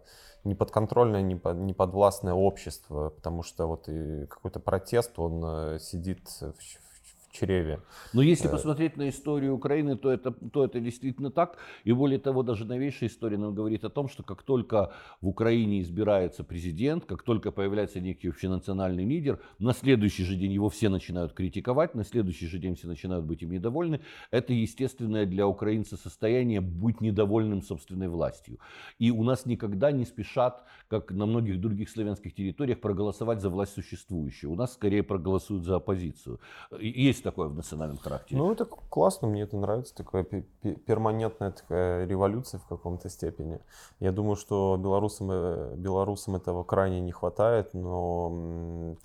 [0.44, 3.88] неподконтрольное, неподвластное общество, потому что вот
[4.30, 6.91] какой-то протест, он э, сидит в
[7.32, 7.80] чреве.
[8.14, 8.52] Но если э.
[8.52, 11.58] посмотреть на историю Украины, то это, то это действительно так.
[11.84, 15.82] И более того, даже новейшая история нам говорит о том, что как только в Украине
[15.82, 21.34] избирается президент, как только появляется некий общенациональный лидер, на следующий же день его все начинают
[21.34, 24.02] критиковать, на следующий же день все начинают быть им недовольны.
[24.32, 28.60] Это естественное для украинца состояние быть недовольным собственной властью.
[29.00, 33.74] И у нас никогда не спешат, как на многих других славянских территориях, проголосовать за власть
[33.74, 34.52] существующую.
[34.52, 36.40] У нас скорее проголосуют за оппозицию.
[36.80, 38.38] Есть есть такое в национальном характере.
[38.38, 43.60] Ну, это классно, мне это нравится, такая перманентная такая революция в каком-то степени.
[44.00, 48.96] Я думаю, что белорусам, э, белорусам этого крайне не хватает, но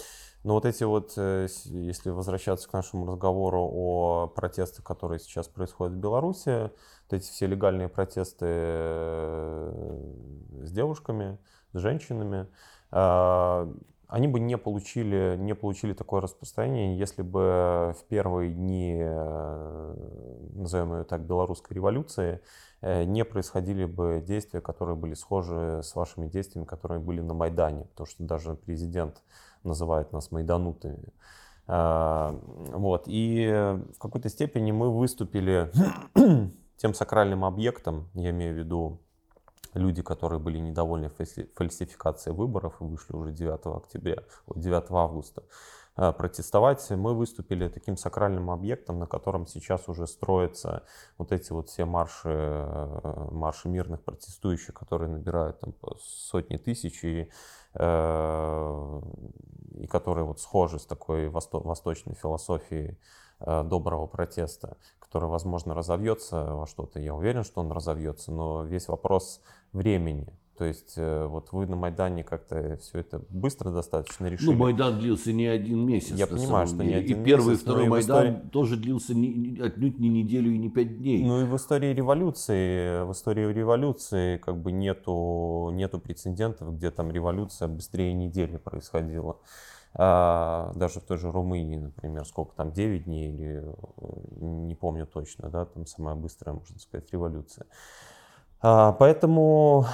[0.45, 5.95] но вот эти вот, э, если возвращаться к нашему разговору о протестах, которые сейчас происходят
[5.95, 6.71] в Беларуси,
[7.09, 10.13] вот эти все легальные протесты э,
[10.63, 11.39] с девушками,
[11.73, 12.47] с женщинами,
[12.93, 13.69] а,
[14.09, 19.95] они бы не получили, не получили такое распространение, если бы в первые дни, э,
[20.55, 22.41] назовем ее так, белорусской революции,
[22.83, 27.87] э, не происходили бы действия, которые были схожи с вашими действиями, которые были на Майдане,
[27.87, 29.23] потому что даже президент
[29.65, 31.13] называет нас майданутыми.
[31.67, 32.39] Э,
[32.75, 33.05] вот.
[33.07, 33.49] И
[33.95, 35.73] в какой-то степени мы выступили
[36.77, 39.01] тем сакральным объектом, я имею в виду
[39.77, 44.23] люди, которые были недовольны фальсификацией выборов и вышли уже 9 октября,
[44.55, 45.43] 9 августа
[45.97, 50.83] э, протестовать, мы выступили таким сакральным объектом, на котором сейчас уже строятся
[51.19, 57.31] вот эти вот все марши, э, марши мирных протестующих, которые набирают там сотни тысяч и,
[57.75, 59.01] э,
[59.75, 62.99] и которые вот схожи с такой восточной философией
[63.41, 67.01] доброго протеста, который, возможно, разовьется во что-то.
[67.01, 69.41] Я уверен, что он разовьется, но весь вопрос
[69.73, 70.33] времени.
[70.57, 74.51] То есть э, вот вы на Майдане как-то все это быстро достаточно решили.
[74.51, 76.17] Ну, Майдан длился не один месяц.
[76.17, 78.49] Я понимаю, что не один И первый месяц, и второй Майдан истории...
[78.49, 81.23] тоже длился не, отнюдь не неделю и не пять дней.
[81.25, 87.11] Ну и в истории революции, в истории революции как бы нету, нету прецедентов, где там
[87.11, 89.37] революция быстрее недели происходила.
[89.99, 93.65] А, даже в той же Румынии, например, сколько там, 9 дней или
[94.41, 97.67] не помню точно, да, там самая быстрая, можно сказать, революция.
[98.61, 99.87] А, поэтому,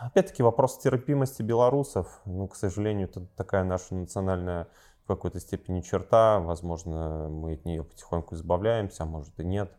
[0.00, 4.68] опять-таки, вопрос терпимости белорусов, ну, к сожалению, это такая наша национальная
[5.04, 6.40] в какой-то степени черта.
[6.40, 9.72] Возможно, мы от нее потихоньку избавляемся, а может и нет.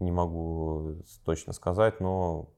[0.00, 2.50] Не могу точно сказать, но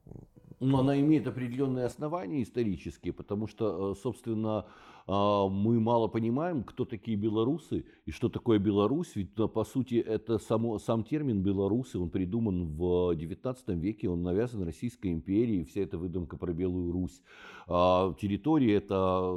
[0.59, 4.65] но она имеет определенные основания исторические, потому что, э, собственно,
[5.07, 9.15] мы мало понимаем, кто такие белорусы и что такое Беларусь.
[9.15, 14.65] Ведь, по сути, это само, сам термин белорусы, он придуман в XIX веке, он навязан
[14.65, 17.23] Российской империей, вся эта выдумка про Белую Русь.
[17.69, 19.33] А территория, это,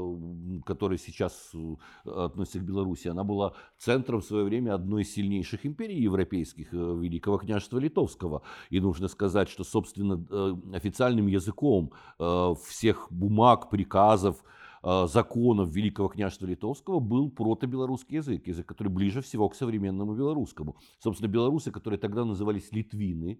[0.66, 1.76] которая сейчас э,
[2.10, 6.78] относится к Беларуси, она была центром в свое время одной из сильнейших империй европейских, э,
[6.78, 8.44] Великого княжества Литовского.
[8.70, 14.44] И нужно сказать, что, собственно, э, официальным языком всех бумаг, приказов,
[14.84, 20.78] законов Великого княжества Литовского был протобелорусский язык, язык, который ближе всего к современному белорусскому.
[21.00, 23.40] Собственно, белорусы, которые тогда назывались литвины,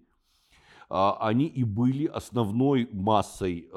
[0.90, 3.76] они и были основной массой э,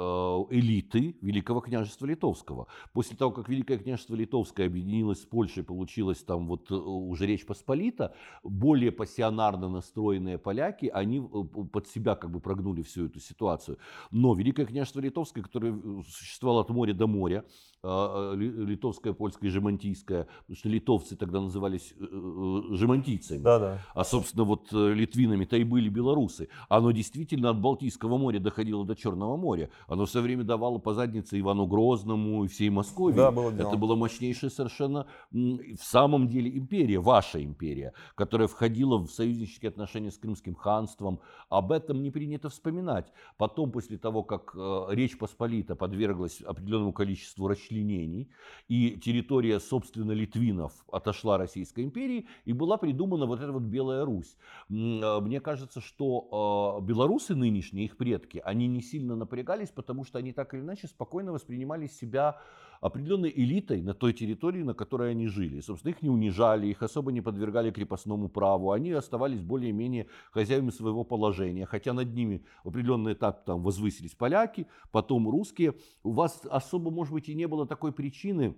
[0.49, 2.67] элиты Великого княжества Литовского.
[2.91, 7.45] После того, как Великое княжество Литовское объединилось с Польшей, получилось там вот э, уже Речь
[7.45, 13.77] Посполита, более пассионарно настроенные поляки, они э, под себя как бы прогнули всю эту ситуацию.
[14.09, 17.45] Но Великое княжество Литовское, которое существовало от моря до моря,
[17.85, 23.79] а, а, литовское, польское, жемантийское, потому что литовцы тогда назывались э, э, жемантийцами, да, да.
[23.93, 26.47] а собственно вот э, литвинами-то и были белорусы.
[26.69, 29.69] Оно действительно от Балтийского моря доходило до Черного моря.
[29.87, 33.15] Оно все время давало по заднице Ивану Грозному и всей Москве.
[33.15, 33.67] Да, было дело.
[33.67, 40.11] Это была мощнейшая совершенно в самом деле империя, ваша империя, которая входила в союзнические отношения
[40.11, 41.19] с Крымским ханством.
[41.49, 43.11] Об этом не принято вспоминать.
[43.35, 44.55] Потом, после того, как
[44.89, 48.29] Речь Посполита подверглась определенному количеству расчленений, расчленений,
[48.67, 54.35] и территория, собственно, литвинов отошла Российской империи, и была придумана вот эта вот Белая Русь.
[54.69, 60.19] А, мне кажется, что а, белорусы нынешние, их предки, они не сильно напрягались, потому что
[60.19, 62.37] они так или иначе спокойно воспринимали себя
[62.83, 65.61] определенной элитой на той территории, на которой они жили.
[65.61, 68.71] собственно, их не унижали, их особо не подвергали крепостному праву.
[68.71, 71.65] Они оставались более-менее хозяевами своего положения.
[71.65, 75.75] Хотя над ними в определенный этап там возвысились поляки, потом русские.
[76.03, 78.53] У вас особо, может быть, и не было такой причины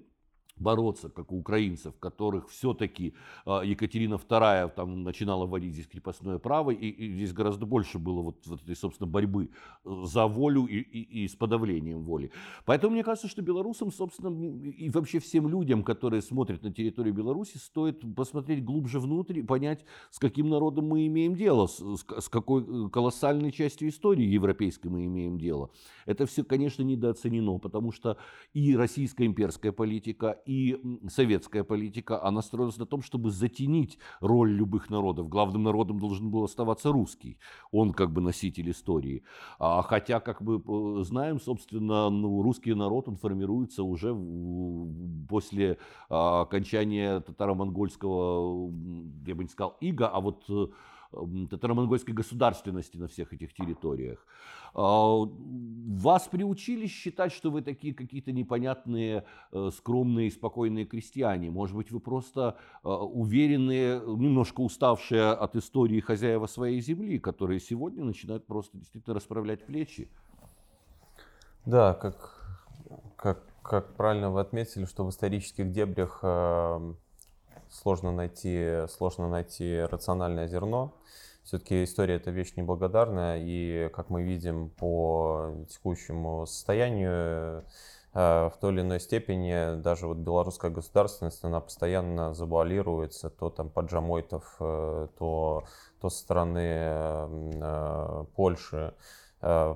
[0.58, 3.14] бороться, как у украинцев, которых все-таки
[3.46, 8.22] а, Екатерина II там начинала вводить здесь крепостное право, и, и здесь гораздо больше было
[8.22, 9.50] вот, вот этой, собственно, борьбы
[9.84, 12.32] э, за волю и, и, и с подавлением воли.
[12.66, 14.30] Поэтому мне кажется, что белорусам, собственно,
[14.70, 19.86] и вообще всем людям, которые смотрят на территорию Беларуси, стоит посмотреть глубже внутрь и понять,
[20.10, 25.06] с каким народом мы имеем дело, с, с какой э, колоссальной частью истории европейской мы
[25.06, 25.70] имеем дело.
[26.06, 28.18] Это все, конечно, недооценено, потому что
[28.54, 30.80] и российская имперская политика, и
[31.10, 35.28] советская политика, она строилась на том, чтобы затенить роль любых народов.
[35.30, 37.38] Главным народом должен был оставаться русский.
[37.72, 39.24] Он как бы носитель истории.
[39.60, 44.16] А, хотя, как мы э, знаем, собственно, ну, русский народ, он формируется уже
[45.28, 45.78] после
[46.10, 48.72] а, окончания татаро-монгольского,
[49.26, 50.68] я бы не сказал, ига, а вот э,
[51.50, 54.26] татаро-монгольской государственности на всех этих территориях.
[54.74, 61.50] А, вас приучили считать, что вы такие какие-то непонятные, э, скромные, спокойные крестьяне.
[61.50, 68.04] Может быть, вы просто э, уверенные, немножко уставшие от истории хозяева своей земли, которые сегодня
[68.04, 70.10] начинают просто действительно расправлять плечи.
[71.66, 72.60] Да, как,
[73.16, 76.94] как, как правильно вы отметили, что в исторических дебрях э,
[77.76, 80.94] сложно найти, сложно найти рациональное зерно.
[81.44, 87.64] Все-таки история это вещь неблагодарная, и как мы видим по текущему состоянию,
[88.14, 93.70] э, в той или иной степени даже вот белорусская государственность, она постоянно завуалируется то там
[93.70, 95.66] под Джамойтов, э, то,
[96.02, 98.94] то со стороны э, Польши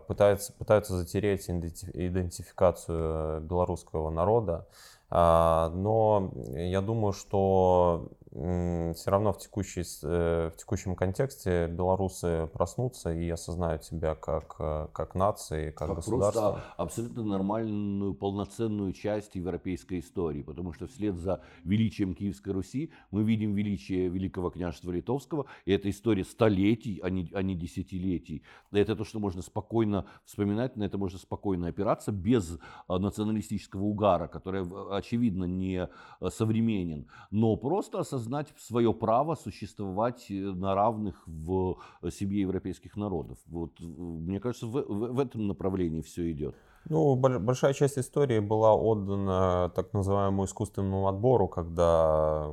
[0.07, 4.65] пытаются, пытаются затереть идентификацию белорусского народа.
[5.11, 13.11] А, но я думаю, что все равно в, текущей, э, в текущем контексте белорусы проснутся
[13.11, 16.51] и осознают себя как, э, как нации, как, как государство.
[16.51, 23.23] Просто абсолютно нормальную, полноценную часть европейской истории, потому что вслед за величием Киевской Руси мы
[23.23, 28.43] видим величие Великого княжества Литовского, и это история столетий, а не, а не десятилетий.
[28.71, 34.27] Это то, что можно спокойно вспоминать, на это можно спокойно опираться без а, националистического угара,
[34.27, 34.63] который,
[34.95, 41.77] очевидно, не а, современен, но просто осознать осознать свое право существовать э, на равных в
[42.01, 43.37] э, семье европейских народов.
[43.47, 46.55] Вот, э, мне кажется, в, в, в этом направлении все идет.
[46.89, 52.51] Ну, большая часть истории была отдана так называемому искусственному отбору, когда,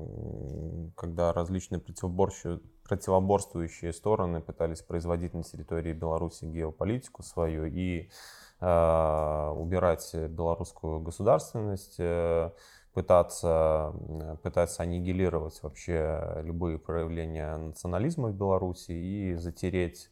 [0.97, 8.11] когда различные противоборствующие, стороны пытались производить на территории Беларуси геополитику свою и
[8.61, 12.51] э, убирать белорусскую государственность, э,
[12.97, 13.93] пытаться,
[14.43, 20.09] пытаться аннигилировать вообще любые проявления национализма в Беларуси и затереть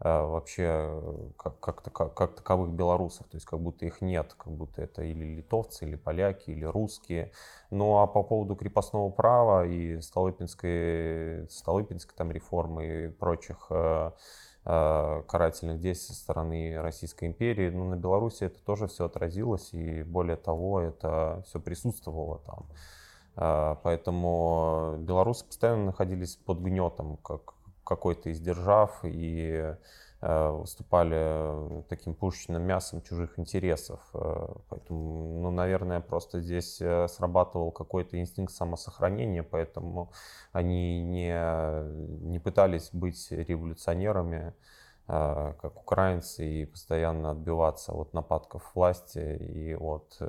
[0.00, 4.52] Э, вообще как, как, как, как таковых белорусов, то есть как будто их нет, как
[4.52, 7.32] будто это или литовцы, или поляки, или русские.
[7.70, 14.10] Ну а по поводу крепостного права и Столыпинской, Столыпинской там реформы и прочих э, э,
[14.68, 20.36] карательных действий со стороны Российской империи, ну на Беларуси это тоже все отразилось и более
[20.36, 22.66] того это все присутствовало там.
[23.36, 27.54] Э, поэтому белорусы постоянно находились под гнетом, как
[27.84, 29.74] какой-то из держав и
[30.20, 34.00] выступали таким пушечным мясом чужих интересов.
[34.14, 40.10] Э, поэтому, ну, наверное, просто здесь э, срабатывал какой-то инстинкт самосохранения, поэтому
[40.52, 41.32] они не,
[42.28, 44.54] не пытались быть революционерами,
[45.06, 50.20] как украинцы, и постоянно отбиваться от нападков власти и от,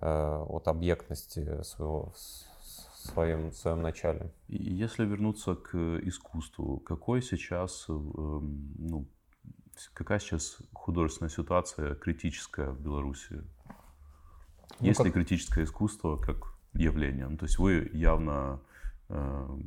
[0.00, 2.12] от объектности своего
[3.06, 4.32] своем, своем начале.
[4.48, 9.08] Если вернуться к искусству, какой сейчас, эм, ну,
[9.94, 13.42] какая сейчас художественная ситуация критическая в Беларуси?
[14.80, 15.06] Ну, Есть как...
[15.06, 17.28] ли критическое искусство как явление?
[17.28, 18.60] Ну, то есть вы явно
[19.08, 19.58] э,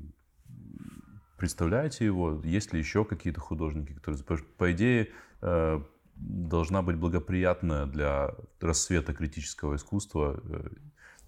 [1.38, 2.42] представляете его?
[2.44, 4.22] Есть ли еще какие-то художники, которые...
[4.58, 5.10] По идее,
[5.42, 5.82] э,
[6.16, 10.70] должна быть благоприятная для рассвета критического искусства э,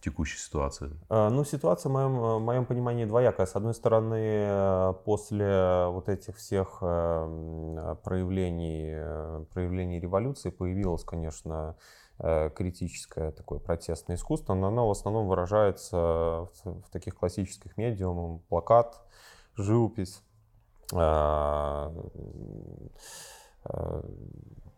[0.01, 0.91] текущей ситуации?
[1.09, 3.45] А, ну, ситуация, в моем, в моем понимании, двоякая.
[3.45, 11.75] С одной стороны, после вот этих всех э, проявлений, э, проявлений революции появилось, конечно,
[12.19, 15.97] э, критическое такое протестное искусство, но оно в основном выражается
[16.63, 18.99] в таких классических медиумах, плакат,
[19.55, 20.21] живопись,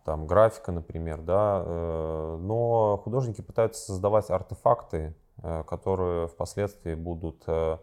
[0.04, 7.78] там графика, например, да, э, но художники пытаются создавать артефакты, э, которые впоследствии будут э,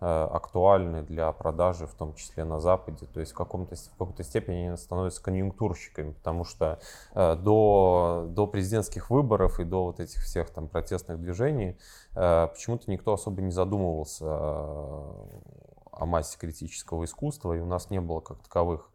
[0.00, 3.06] актуальны для продажи, в том числе на Западе.
[3.06, 6.78] То есть в, каком-то, в какой-то степени они становятся конъюнктурщиками, потому что
[7.14, 11.78] до, до президентских выборов и до вот этих всех там протестных движений
[12.12, 18.42] почему-то никто особо не задумывался о массе критического искусства, и у нас не было как
[18.42, 18.90] таковых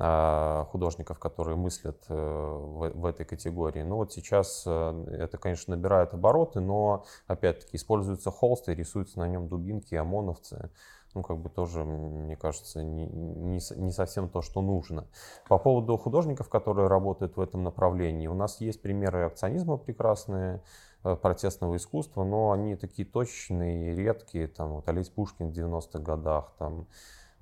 [0.00, 3.82] художников, которые мыслят э, в, этой категории.
[3.82, 9.48] Ну вот сейчас э, это, конечно, набирает обороты, но, опять-таки, используются холсты, рисуются на нем
[9.48, 10.70] дубинки, ОМОНовцы.
[11.12, 15.06] Ну, как бы тоже, мне кажется, не, не, не совсем то, что нужно.
[15.48, 20.62] По поводу художников, которые работают в этом направлении, у нас есть примеры акционизма прекрасные,
[21.04, 24.46] э, протестного искусства, но они такие точечные, редкие.
[24.46, 26.84] Там вот Олесь Пушкин в 90-х годах, там а,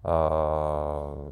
[0.02, 1.22] самая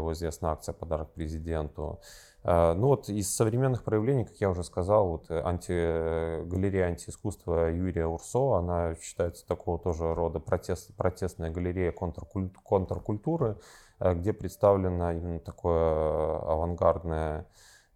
[0.00, 2.00] его известная акция «Подарок президенту».
[2.48, 8.06] А, ну вот из современных проявлений, как я уже сказал, вот анти, галерея антиискусства Юрия
[8.06, 13.58] Урсо, она считается такого тоже рода протест, протестная галерея контркуль, контркультуры,
[13.98, 17.46] а, где представлена именно такое авангардное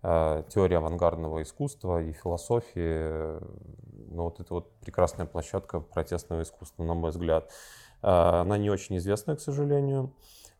[0.02, 3.38] теория авангардного искусства и философии.
[4.10, 7.52] Ну, вот это вот прекрасная площадка протестного искусства, на мой взгляд.
[8.02, 10.12] Э, она не очень известная, к сожалению.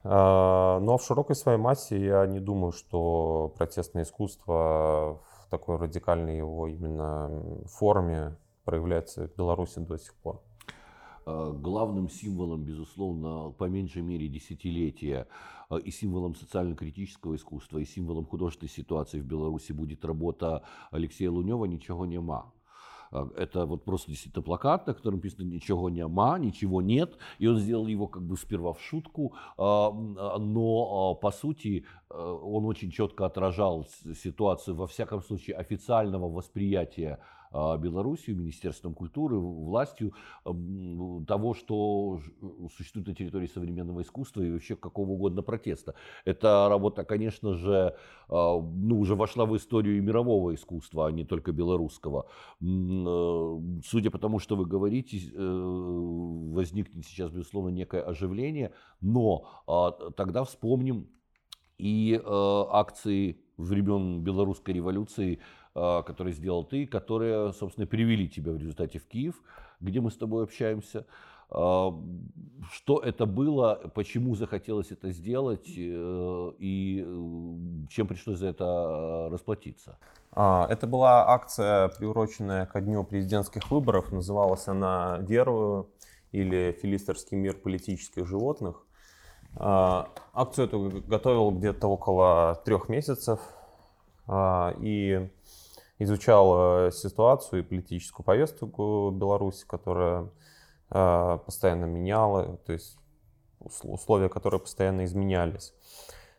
[0.03, 6.37] Э, но в широкой своей массе я не думаю, что протестное искусство в такой радикальной
[6.37, 7.31] его именно
[7.67, 10.43] форме проявляется в Беларуси до сих пор.
[11.27, 15.29] Главным символом, безусловно, по меньшей мере десятилетия
[15.85, 22.07] и символом социально-критического искусства, и символом художественной ситуации в Беларуси будет работа Алексея Лунева «Ничего
[22.07, 22.53] нема».
[23.11, 27.19] А, это вот просто действительно плакат, на котором написано «Ничего нема», «Ничего нет».
[27.39, 32.67] И он сделал его как бы сперва в шутку, а, а, но по сути он
[32.67, 41.55] очень четко отражал ситуацию, во всяком случае, официального восприятия а, Белоруссию, Министерством культуры, властью того,
[41.55, 42.21] что
[42.77, 45.95] существует на территории современного искусства и вообще какого угодно протеста.
[46.25, 47.97] Эта работа, конечно же,
[48.29, 52.27] а, ну, уже вошла в историю мирового искусства, а не только белорусского.
[52.61, 59.91] Э, судя по тому, что вы говорите, э, возникнет сейчас, безусловно, некое оживление, но а,
[60.13, 61.09] тогда вспомним
[61.79, 68.57] и э, акции времен белорусской революции а, которые сделал ты, которые, собственно, привели тебя в
[68.57, 69.41] результате в Киев,
[69.81, 71.07] где мы с тобой общаемся.
[71.53, 71.93] А,
[72.71, 79.29] что это было, почему захотелось это сделать э, и э, чем пришлось за это а,
[79.31, 79.99] расплатиться?
[80.33, 84.13] Это была акция, приуроченная ко дню президентских выборов.
[84.13, 85.91] Называлась она «Дервую».
[86.31, 88.87] или «Филистерский мир политических животных».
[89.57, 93.41] А, акцию эту готовил где-то около трех месяцев
[94.29, 95.29] а, и
[96.01, 100.29] изучал э, ситуацию и политическую повестку Беларуси, которая
[100.91, 102.99] а, постоянно меняла, то есть
[103.61, 105.73] условия, которые постоянно изменялись.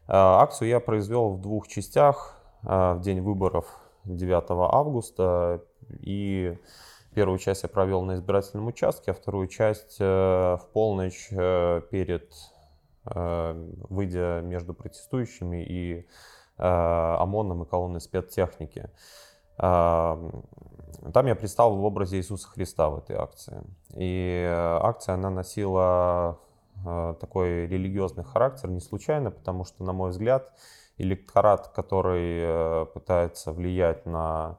[0.08, 2.38] Акцию я произвел в двух частях.
[2.64, 3.66] В день выборов
[4.04, 5.64] 9 августа
[6.02, 6.58] и
[7.14, 12.34] Первую часть я провел на избирательном участке, а вторую часть э, в полночь э, перед
[13.04, 16.08] э, выйдя между протестующими и
[16.58, 18.92] ОМОНом и колонной спецтехники.
[19.62, 23.64] Там я предстал в образе Иисуса Христа в этой акции.
[23.96, 24.48] И
[24.82, 26.40] акция, она носила
[26.84, 30.52] такой религиозный характер не случайно, потому что, на мой взгляд,
[30.98, 34.58] электорат, который пытается влиять на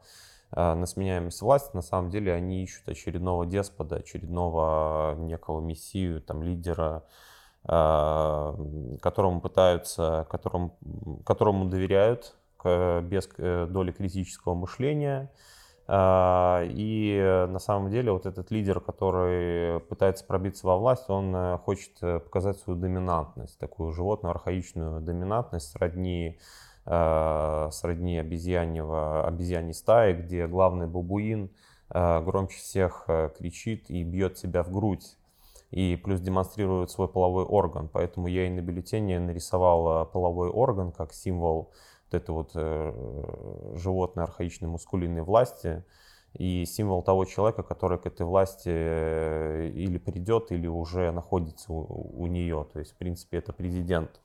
[0.55, 6.42] Э, на сменяемость власти, на самом деле они ищут очередного деспота, очередного некого мессию, там,
[6.42, 7.05] лидера,
[7.64, 10.76] э, которому пытаются, которому,
[11.24, 12.34] которому доверяют
[12.64, 15.30] без э, доли критического мышления.
[15.88, 22.56] И на самом деле вот этот лидер, который пытается пробиться во власть, он хочет показать
[22.58, 26.38] свою доминантность, такую животную архаичную доминантность сродни
[26.86, 31.50] э, сродни обезьяньего, обезьяньей стаи, где главный бабуин
[31.90, 35.16] э, громче всех э, кричит и бьет себя в грудь.
[35.70, 37.88] И плюс демонстрирует свой половой орган.
[37.90, 41.72] Поэтому я и на бюллетене нарисовал половой орган как символ
[42.12, 45.84] вот этой вот э, животной архаичной мускулинной власти
[46.34, 52.22] и символ того человека, который к этой власти э, или придет, или уже находится у,
[52.22, 52.66] у нее.
[52.72, 54.20] То есть, в принципе, это президент.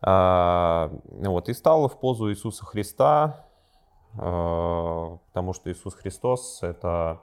[0.00, 3.46] А, вот, и стала в позу Иисуса Христа,
[4.18, 7.20] а, потому что Иисус Христос— это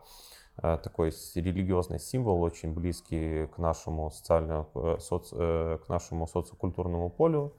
[0.57, 7.09] а, такой религиозный символ, очень близкий к нашему социальному, э, соци, э, к нашему социокультурному
[7.09, 7.53] полю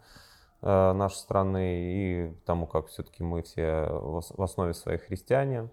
[0.63, 5.71] нашей страны и тому, как все-таки мы все в основе своей христиане.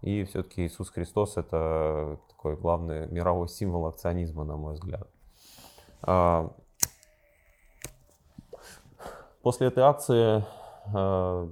[0.00, 5.08] И все-таки Иисус Христос— это такой главный мировой символ акционизма, на мой взгляд.
[9.42, 10.44] После этой акции,
[10.94, 11.48] э,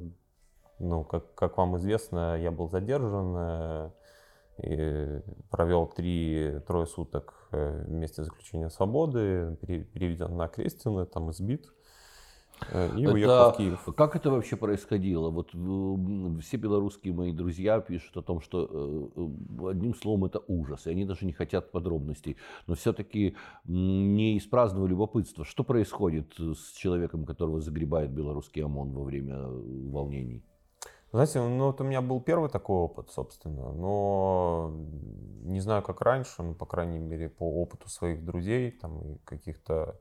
[0.78, 3.90] ну, как, как вам известно, я был задержан э,
[4.62, 11.66] и провел три-трое суток э, вместе заключения свободы, переведен на Крестины, там избит.
[12.68, 13.88] Э, и это, уехал в Киев.
[13.96, 15.30] Как это вообще происходило?
[15.30, 15.50] Вот
[16.42, 21.04] все белорусские мои друзья пишут о том, что э, одним словом это ужас, и они
[21.04, 22.36] даже не хотят подробностей.
[22.66, 25.44] Но все-таки не из праздного любопытства.
[25.44, 30.44] Что происходит с человеком, которого загребает белорусский ОМОН во время э, волнений?
[31.12, 34.72] Знаете, ну вот у меня был первый такой опыт, собственно, но
[35.42, 39.98] не знаю, как раньше, но, по крайней мере, по опыту своих друзей там, и каких-то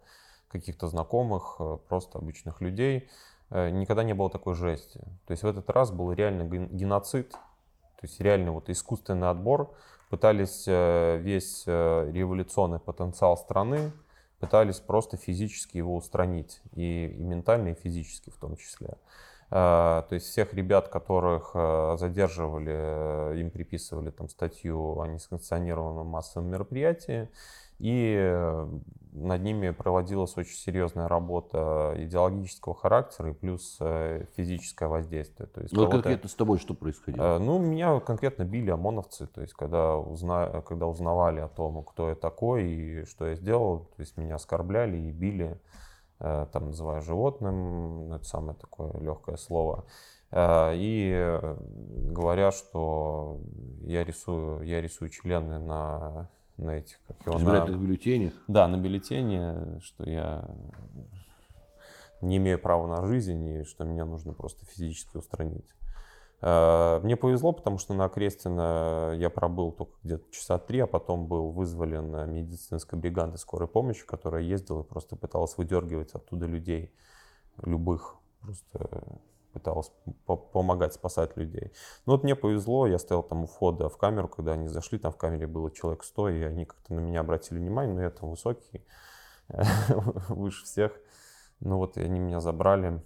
[0.49, 3.09] каких-то знакомых, э, просто обычных людей,
[3.49, 4.99] э, никогда не было такой жести.
[5.25, 9.73] То есть в этот раз был реально геноцид, то есть реально вот искусственный отбор.
[10.09, 13.91] Пытались э, весь революционный потенциал страны,
[14.39, 18.97] пытались просто физически его устранить, и, и ментально, и физически в том числе.
[19.49, 21.55] То есть всех ребят, которых
[21.99, 27.29] задерживали, им приписывали там статью о несанкционированном массовом мероприятии,
[27.79, 28.79] и э,
[29.13, 35.47] над ними проводилась очень серьезная работа идеологического характера и плюс э, физическое воздействие.
[35.47, 37.37] То есть ну, конкретно с тобой что происходило?
[37.37, 40.61] Э, ну, меня конкретно били ОМОНовцы, то есть когда, узна...
[40.61, 44.97] когда узнавали о том, кто я такой и что я сделал, то есть меня оскорбляли
[44.97, 45.59] и били,
[46.19, 49.85] там называя животным, это самое такое легкое слово.
[50.35, 51.39] И
[52.11, 53.39] говоря, что
[53.83, 57.65] я рисую, я рисую члены на на этих, как его, на...
[57.65, 58.33] бюллетенях?
[58.47, 60.47] Да, на бюллетене, что я
[62.21, 65.67] не имею права на жизнь и что меня нужно просто физически устранить.
[66.41, 71.27] Э, мне повезло, потому что на Крестина я пробыл только где-то часа три, а потом
[71.27, 76.93] был вызволен медицинской бригадой скорой помощи, которая ездила и просто пыталась выдергивать оттуда людей,
[77.63, 79.19] любых, просто
[79.53, 79.91] пыталась
[80.25, 81.71] помогать спасать людей.
[82.05, 85.11] Ну вот мне повезло, я стоял там у входа в камеру, когда они зашли, там
[85.11, 88.29] в камере было человек 100, и они как-то на меня обратили внимание, но я там
[88.29, 88.85] высокий,
[90.29, 90.91] выше всех.
[91.59, 93.03] Ну вот они меня забрали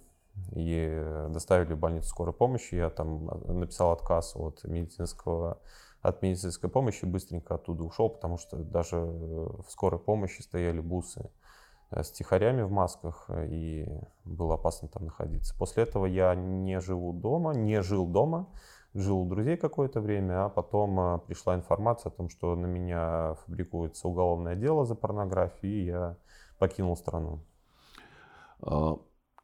[0.52, 2.74] и доставили в больницу скорой помощи.
[2.74, 5.58] Я там написал отказ от медицинского
[6.02, 11.30] от медицинской помощи, быстренько оттуда ушел, потому что даже в скорой помощи стояли бусы
[12.02, 13.88] с тихарями в масках, э, и
[14.24, 15.54] было опасно там находиться.
[15.58, 18.48] После этого я не живу дома, не жил дома,
[18.94, 23.34] жил у друзей какое-то время, а потом а, пришла информация о том, что на меня
[23.44, 26.16] фабрикуется уголовное дело за порнографию, и я
[26.58, 27.40] покинул страну.
[28.62, 28.96] А,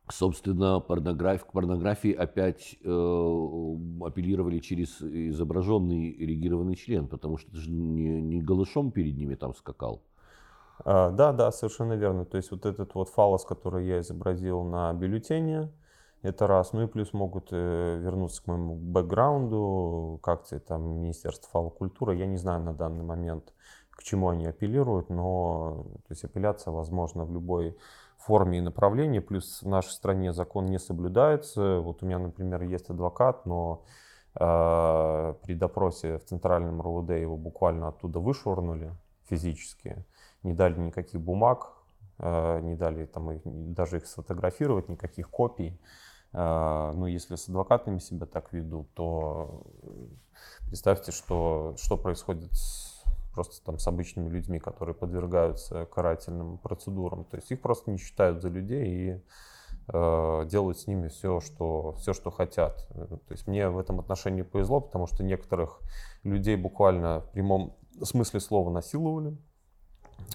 [0.08, 1.44] собственно, порнограф...
[1.44, 8.40] к порнографии опять э, апеллировали через изображенный эрегированный член, потому что это же не, не
[8.40, 10.02] голышом перед ними там скакал.
[10.84, 12.24] А, да, да, совершенно верно.
[12.24, 15.70] То есть вот этот вот фалос, который я изобразил на бюллетене,
[16.22, 16.72] это раз.
[16.72, 22.16] Ну и плюс могут э, вернуться к моему бэкграунду, к акции там Министерства фалокультуры.
[22.16, 23.52] Я не знаю на данный момент,
[23.90, 27.76] к чему они апеллируют, но то есть апелляция возможна в любой
[28.18, 29.20] форме и направлении.
[29.20, 31.80] Плюс в нашей стране закон не соблюдается.
[31.80, 33.82] Вот у меня, например, есть адвокат, но
[34.38, 38.92] э, при допросе в Центральном РУВД его буквально оттуда вышвырнули
[39.24, 40.04] физически.
[40.42, 41.72] Не дали никаких бумаг,
[42.18, 45.78] э, не дали там, их, даже их сфотографировать, никаких копий.
[46.32, 49.62] А, ну, если с адвокатами себя так ведут, то
[50.68, 57.24] представьте, что, что происходит с, просто там с обычными людьми, которые подвергаются карательным процедурам.
[57.24, 59.22] То есть их просто не считают за людей и
[59.92, 62.86] э, делают с ними все что, все, что хотят.
[62.94, 65.80] То есть мне в этом отношении повезло, потому что некоторых
[66.22, 69.36] людей буквально в прямом смысле слова насиловали,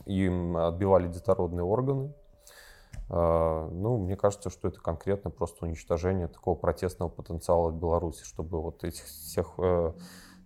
[0.06, 2.14] им отбивали детородные органы,
[3.10, 8.62] а, ну, мне кажется, что это конкретно просто уничтожение такого протестного потенциала в Беларуси, чтобы
[8.62, 9.94] вот этих всех, э,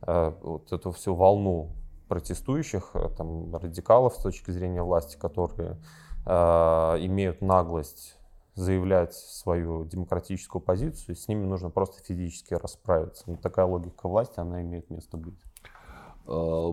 [0.06, 1.72] э, вот эту всю волну
[2.08, 5.78] протестующих, э, там, радикалов с точки зрения власти, которые
[6.26, 8.20] имеют наглость
[8.54, 13.24] заявлять свою демократическую позицию, с ними нужно просто физически расправиться.
[13.26, 15.42] Но такая логика власти, она имеет место быть.
[16.30, 16.71] А,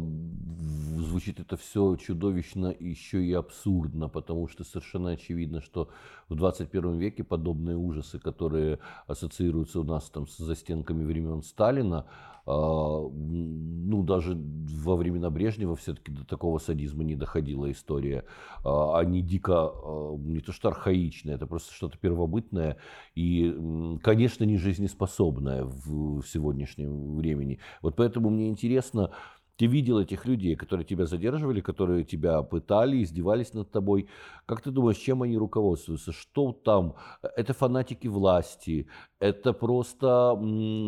[0.98, 5.88] звучит это все чудовищно еще и абсурдно, потому что совершенно очевидно, что
[6.28, 12.06] в 21 веке подобные ужасы, которые ассоциируются у нас там с застенками времен Сталина,
[12.44, 18.24] а, ну, даже во времена Брежнева все-таки до такого садизма не доходила история.
[18.62, 19.72] А, они дико,
[20.18, 22.76] не то что архаичные, это просто что-то первобытное
[23.14, 27.58] и, конечно, не жизнеспособное в сегодняшнем времени.
[27.80, 29.10] Вот поэтому мне интересно,
[29.56, 34.08] ты видел этих людей, которые тебя задерживали, которые тебя пытали, издевались над тобой.
[34.46, 36.12] Как ты думаешь, чем они руководствуются?
[36.12, 36.94] Что там?
[37.36, 38.86] Это фанатики власти,
[39.20, 40.38] это просто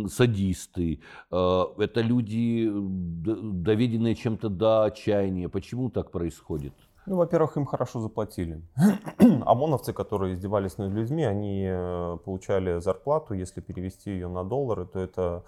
[0.09, 1.01] садисты,
[1.31, 5.49] э, это люди, доведенные чем-то до отчаяния.
[5.49, 6.75] Почему так происходит?
[7.07, 8.63] Ну, во-первых, им хорошо заплатили.
[9.47, 14.99] ОМОНовцы, которые издевались над людьми, они э, получали зарплату, если перевести ее на доллары, то
[14.99, 15.45] это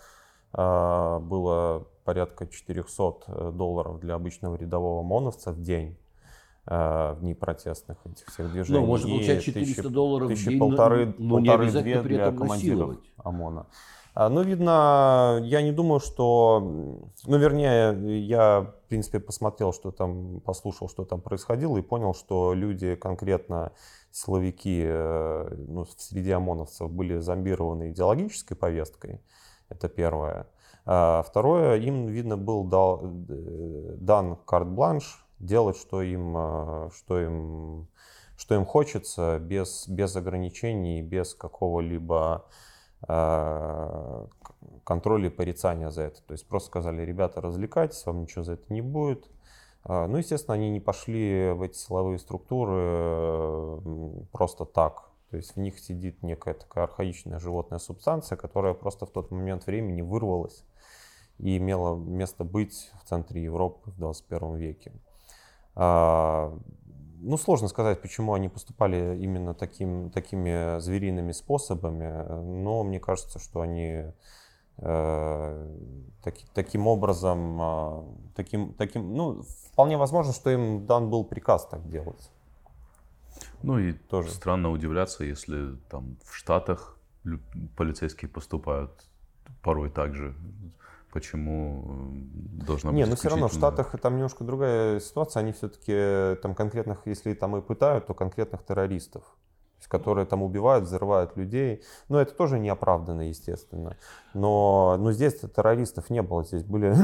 [0.53, 5.97] а, было порядка 400 э, долларов для обычного рядового ОМОНовца в день
[6.67, 8.81] э, в дни протестных этих всех движений.
[8.81, 12.49] Ну, можно получать 400 тысячи, долларов тысячи, в день, полторы, но полторы, две для командиров
[12.49, 12.99] насиловать.
[13.19, 13.67] ОМОНа.
[14.15, 16.59] А, ну, видно, я не думаю, что...
[17.27, 22.55] Ну, вернее, я, в принципе, посмотрел, что там, послушал, что там происходило, и понял, что
[22.55, 23.71] люди конкретно,
[24.11, 29.21] силовики э, ну, среди ОМОНовцев были зомбированы идеологической повесткой.
[29.69, 30.49] Это первое.
[30.93, 37.87] А второе, им, видно, был дал, э, дан карт-бланш делать, что им, э, что им,
[38.37, 42.45] что им хочется, без, без ограничений, без какого-либо
[43.07, 44.27] э,
[44.83, 46.23] контроля и порицания за это.
[46.23, 49.31] То есть просто сказали, ребята, развлекайтесь, вам ничего за это не будет.
[49.85, 53.81] А, ну, естественно, они не пошли в эти силовые структуры
[54.33, 55.09] просто так.
[55.31, 59.67] То есть в них сидит некая такая архаичная животная субстанция, которая просто в тот момент
[59.67, 60.65] времени вырвалась
[61.43, 64.93] и имела место быть в центре Европы в 21 веке.
[65.75, 66.57] А,
[67.21, 73.61] ну, сложно сказать, почему они поступали именно таким, такими звериными способами, но мне кажется, что
[73.61, 74.05] они
[74.79, 75.77] э,
[76.23, 78.03] таки, таким образом, э,
[78.37, 82.31] таким, таким, ну, вполне возможно, что им дан был приказ так делать.
[83.63, 86.99] Ну и тоже странно удивляться, если там в Штатах
[87.77, 88.91] полицейские поступают
[89.63, 90.35] порой так же.
[91.13, 91.85] Почему
[92.61, 95.41] э, должна быть Не, но все равно в Штатах там немножко другая ситуация.
[95.41, 99.25] Они все-таки э, там конкретных, если там и пытают, то конкретных террористов
[99.89, 101.83] которые там убивают, взрывают людей.
[102.09, 103.97] Но это тоже неоправданно, естественно.
[104.35, 106.45] Но, но здесь террористов не было.
[106.45, 106.95] Здесь были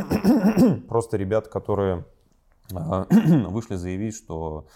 [0.88, 2.04] просто ребята, которые
[2.72, 3.06] а,
[3.48, 4.66] вышли заявить, что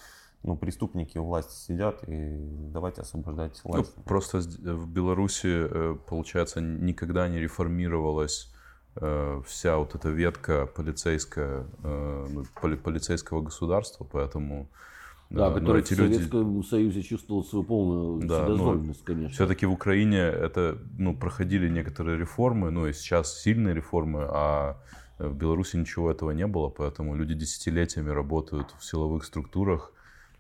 [0.42, 2.36] ну, преступники у власти сидят, и
[2.72, 3.92] давайте освобождать ну, власть.
[3.96, 8.59] Ну, просто в Беларуси, э, получается, никогда не реформировалась э,
[9.46, 12.44] вся вот эта ветка полицейская, э, ну,
[12.76, 14.68] полицейского государства, поэтому
[15.30, 16.66] Да, который в Советском люди...
[16.66, 19.34] Союзе чувствовал свою полную да, вседозволенность, ну, конечно.
[19.34, 24.76] Все-таки в Украине это, ну, проходили некоторые реформы, ну и сейчас сильные реформы, а
[25.18, 29.92] в Беларуси ничего этого не было, поэтому люди десятилетиями работают в силовых структурах,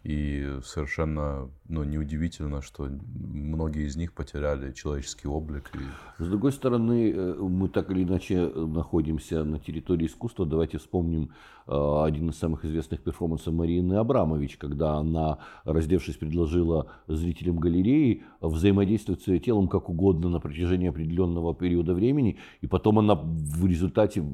[0.02, 5.70] и совершенно ну, неудивительно, что многие из них потеряли человеческий облик.
[5.74, 6.22] И...
[6.22, 10.46] С другой стороны, э, мы так или иначе находимся на территории искусства.
[10.46, 11.30] Давайте вспомним
[11.68, 19.22] э, один из самых известных перформансов Марины Абрамович, когда она, раздевшись, предложила зрителям галереи взаимодействовать
[19.22, 24.24] с ее телом как угодно на протяжении определенного периода времени, и потом она в результате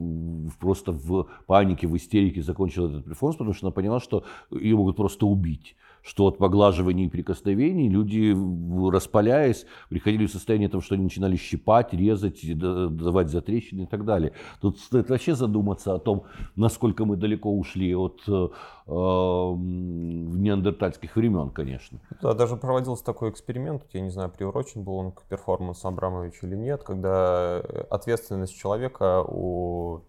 [0.59, 4.97] просто в панике, в истерике закончила этот перформанс, потому что она поняла, что ее могут
[4.97, 5.77] просто убить
[6.07, 8.33] что от поглаживаний и прикосновений люди,
[8.91, 14.33] распаляясь, приходили в состояние того, что они начинали щипать, резать, давать затрещины и так далее.
[14.61, 16.23] Тут стоит вообще задуматься о том,
[16.55, 18.49] насколько мы далеко ушли от э,
[18.87, 21.99] неандертальских времен, конечно.
[22.23, 26.55] Да, даже проводился такой эксперимент, я не знаю, приурочен был он к перформансу Абрамовича или
[26.55, 27.59] нет, когда
[27.91, 30.03] ответственность человека у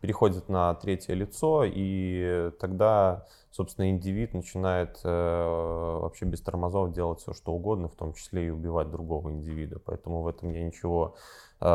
[0.00, 3.24] переходит на третье лицо, и тогда,
[3.56, 8.50] собственно, индивид начинает э, вообще без тормозов делать все, что угодно, в том числе и
[8.50, 9.78] убивать другого индивида.
[9.78, 11.16] Поэтому в этом я ничего,
[11.60, 11.66] э,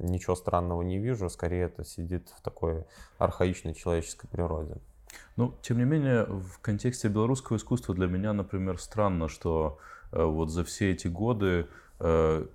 [0.00, 1.28] ничего странного не вижу.
[1.28, 2.84] Скорее, это сидит в такой
[3.18, 4.76] архаичной человеческой природе.
[5.36, 9.78] Ну, тем не менее, в контексте белорусского искусства для меня, например, странно, что
[10.10, 11.66] э, вот за все эти годы
[12.00, 12.46] э,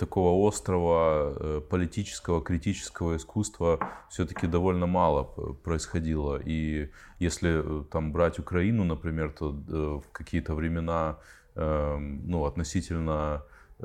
[0.00, 3.78] такого острого э, политического, критического искусства
[4.08, 5.24] все-таки довольно мало
[5.62, 6.40] происходило.
[6.42, 11.18] И если э, там брать Украину, например, то э, в какие-то времена
[11.54, 13.42] эм, ну, относительно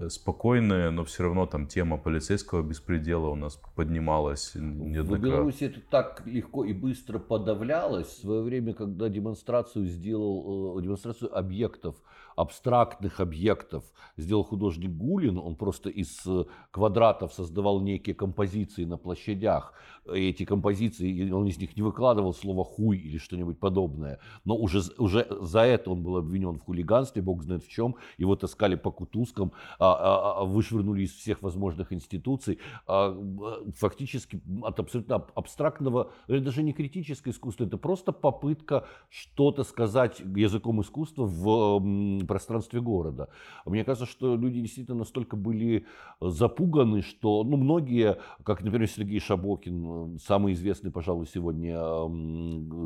[0.09, 5.17] спокойные, но все равно там тема полицейского беспредела у нас поднималась неоднократно.
[5.17, 8.07] В Беларуси это так легко и быстро подавлялось.
[8.07, 11.95] В свое время, когда демонстрацию сделал, демонстрацию объектов
[12.35, 13.83] абстрактных объектов
[14.17, 15.37] сделал художник Гулин.
[15.37, 19.73] Он просто из э, квадратов создавал некие композиции на площадях.
[20.13, 24.19] И эти композиции, он из них не выкладывал слово «хуй» или что-нибудь подобное.
[24.43, 27.95] Но уже, уже за это он был обвинен в хулиганстве, бог знает в чем.
[28.17, 32.59] Его таскали по кутузкам, а, а, а, вышвырнули из всех возможных институций.
[32.85, 40.81] Фактически от абсолютно абстрактного, или даже не критическое искусство, это просто попытка что-то сказать языком
[40.81, 43.29] искусства в пространстве города.
[43.65, 45.85] Мне кажется, что люди действительно настолько были
[46.21, 51.79] запуганы, что ну, многие, как, например, Сергей Шабокин, самый известный, пожалуй, сегодня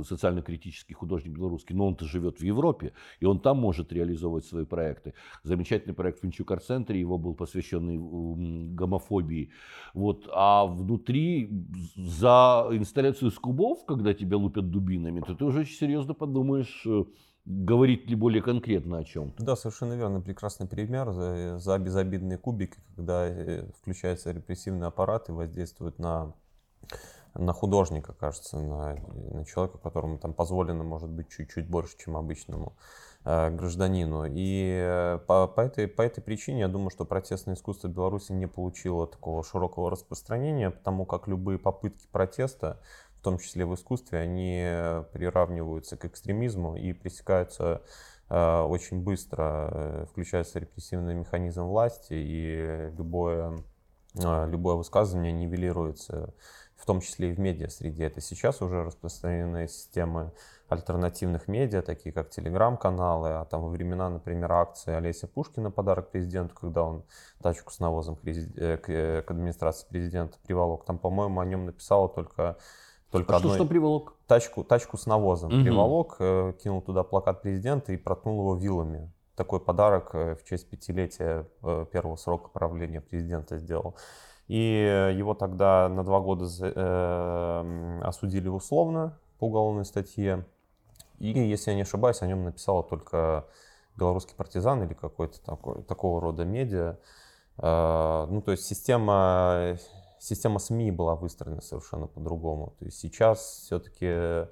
[0.04, 5.14] социально-критический художник белорусский, но он-то живет в Европе, и он там может реализовывать свои проекты.
[5.44, 7.98] Замечательный проект в Финчукар-центре, его был посвященный
[8.74, 9.52] гомофобии.
[9.94, 10.28] Вот.
[10.34, 11.50] А внутри,
[11.96, 17.04] за инсталляцию с кубов, когда тебя лупят дубинами, то ты уже очень серьезно подумаешь, э,
[17.50, 19.34] говорить ли более конкретно о чем.
[19.40, 20.22] Да, совершенно верно.
[20.22, 26.34] Прекрасный пример за, за безобидные кубики, когда э, включается репрессивный аппарат и воздействует на,
[27.34, 28.96] на художника, кажется, на,
[29.34, 32.74] на человека, которому там позволено, может быть, чуть-чуть больше, чем обычному
[33.26, 34.26] э, гражданину.
[34.26, 38.48] И э, по, по, этой, по этой причине я думаю, что протестное искусство Беларуси не
[38.48, 42.80] получило такого широкого распространения, потому как любые попытки протеста
[43.20, 44.62] в том числе в искусстве, они
[45.12, 47.82] приравниваются к экстремизму и пресекаются
[48.30, 49.70] э, очень быстро.
[49.72, 53.58] Э, включается репрессивный механизм власти, и любое,
[54.16, 56.34] э, любое высказывание нивелируется,
[56.78, 58.06] в том числе и в медиа-среде.
[58.06, 60.32] Это сейчас уже распространенные системы
[60.70, 66.56] альтернативных медиа, такие как телеграм-каналы, а там во времена, например, акции Олеся Пушкина «Подарок президенту»,
[66.56, 67.04] когда он
[67.42, 72.58] тачку с навозом к администрации президента приволок, там, по-моему, о нем написала только
[73.12, 73.54] только а одной...
[73.54, 74.14] что, что приволок?
[74.28, 75.64] Тачку, тачку с навозом угу.
[75.64, 79.12] приволок, э, кинул туда плакат президента и проткнул его вилами.
[79.36, 83.96] Такой подарок э, в честь пятилетия э, первого срока правления президента сделал.
[84.48, 90.46] И его тогда на два года э, осудили условно по уголовной статье.
[91.20, 93.46] И, если я не ошибаюсь, о нем написала только
[93.96, 96.98] белорусский партизан или какой-то такой, такого рода медиа.
[97.58, 99.78] Э, ну, то есть система
[100.20, 102.76] система СМИ была выстроена совершенно по-другому.
[102.80, 104.48] То есть сейчас все-таки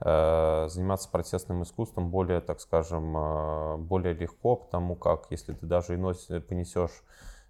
[0.00, 5.94] э, заниматься протестным искусством более, так скажем, э, более легко, потому как если ты даже
[5.94, 7.02] и носишь, понесешь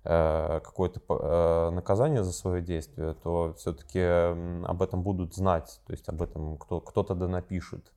[0.04, 6.22] э, какое-то наказание за свое действие, то все-таки об этом будут знать, то есть об
[6.22, 7.92] этом кто, кто-то да напишет.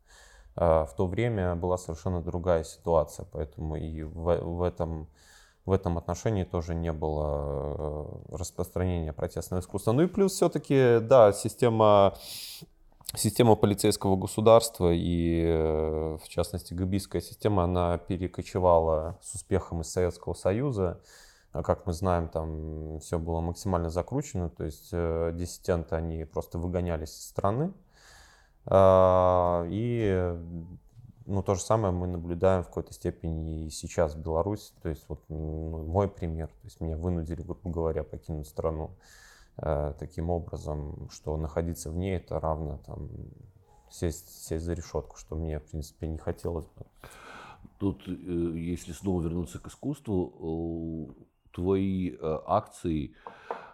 [0.56, 5.10] В то время была совершенно другая ситуация, поэтому и в этом
[5.66, 9.94] в этом отношении тоже не было э, распространения протестного искусства.
[9.94, 12.16] Ну и плюс все-таки, да, система
[13.16, 20.34] система полицейского государства и, э, в частности, габийская система, она перекочевала с успехом из Советского
[20.34, 21.02] Союза.
[21.52, 26.58] А как мы знаем, там все было максимально закручено, то есть э, диссиденты, они просто
[26.58, 27.72] выгонялись из страны.
[28.66, 30.36] А, и
[31.26, 34.73] ну, то же самое мы наблюдаем в какой-то степени и сейчас в Беларуси.
[34.81, 38.91] То есть вот ну, мой пример, то есть меня вынудили, грубо говоря, покинуть страну
[39.57, 43.10] э, таким образом, что находиться в ней это равно там
[43.89, 46.85] сесть, сесть за решетку, что мне, в принципе, не хотелось бы.
[47.80, 51.15] Тут, э, если снова вернуться к искусству,
[51.52, 53.15] твои э, акции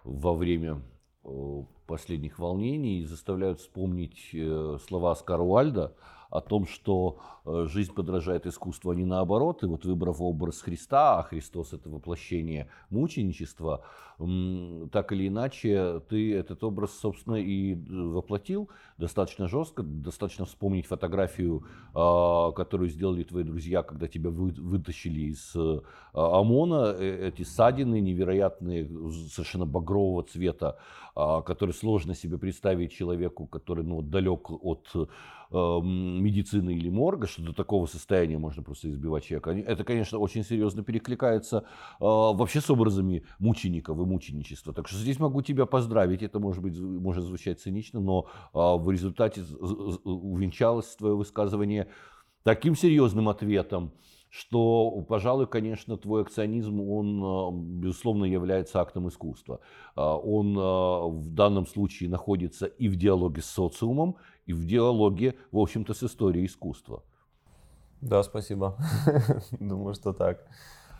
[0.03, 0.81] во время
[1.23, 5.95] э, последних волнений заставляют вспомнить э, слова Оскара Уальда
[6.31, 9.63] о том, что жизнь подражает искусству, а не наоборот.
[9.63, 13.83] И вот выбрав образ Христа, а Христос это воплощение мученичества,
[14.91, 19.83] так или иначе ты этот образ, собственно, и воплотил достаточно жестко.
[19.83, 25.55] Достаточно вспомнить фотографию, которую сделали твои друзья, когда тебя вытащили из
[26.13, 26.95] ОМОНа.
[26.99, 28.87] Эти ссадины невероятные,
[29.29, 30.77] совершенно багрового цвета,
[31.15, 34.87] которые сложно себе представить человеку, который ну, далек от
[35.51, 39.51] медицины или морга, что до такого состояния можно просто избивать человека.
[39.51, 41.65] Это, конечно, очень серьезно перекликается
[41.99, 44.73] вообще с образами мучеников и мученичества.
[44.73, 46.23] Так что здесь могу тебя поздравить.
[46.23, 49.41] Это может быть может звучать цинично, но в результате
[50.03, 51.87] увенчалось твое высказывание
[52.43, 53.91] таким серьезным ответом,
[54.31, 59.59] что, пожалуй, конечно, твой акционизм, он, а, безусловно, является актом искусства.
[59.95, 64.15] А, он а, в данном случае находится и в диалоге с социумом,
[64.51, 67.03] и в диалоге, в общем-то, с историей искусства.
[68.01, 68.77] Да, спасибо.
[69.59, 70.45] Думаю, что так.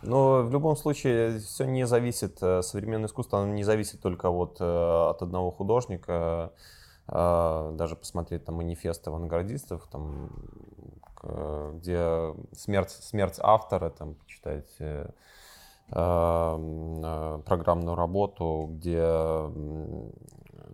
[0.02, 4.60] Но в любом случае все не зависит, э, современное искусство оно не зависит только вот
[4.60, 6.52] э, от одного художника.
[7.08, 10.30] Даже посмотреть там манифесты авангардистов, там
[11.22, 15.08] Э, где смерть, смерть автора, там, почитать э,
[15.90, 19.00] э, программную работу, где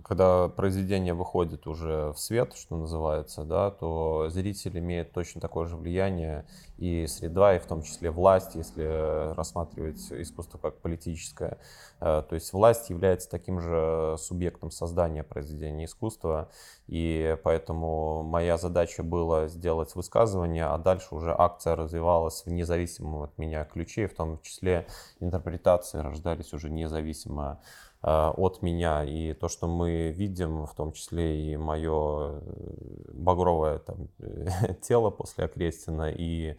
[0.04, 5.76] когда произведение выходит уже в свет, что называется, да, то зритель имеет точно такое же
[5.76, 6.46] влияние
[6.76, 11.58] и среда, и в том числе власть, если рассматривать искусство как политическое.
[12.00, 16.50] Э, то есть власть является таким же субъектом создания произведения искусства,
[16.86, 23.36] и поэтому моя задача была сделать высказывание, а дальше уже акция развивалась в независимом от
[23.38, 24.86] меня ключе, в том числе
[25.20, 27.60] интерпретации рождались уже независимо
[28.02, 29.04] от меня.
[29.04, 32.40] И то, что мы видим, в том числе и мое э,
[33.12, 34.08] багровое там,
[34.82, 36.56] тело после Окрестина, и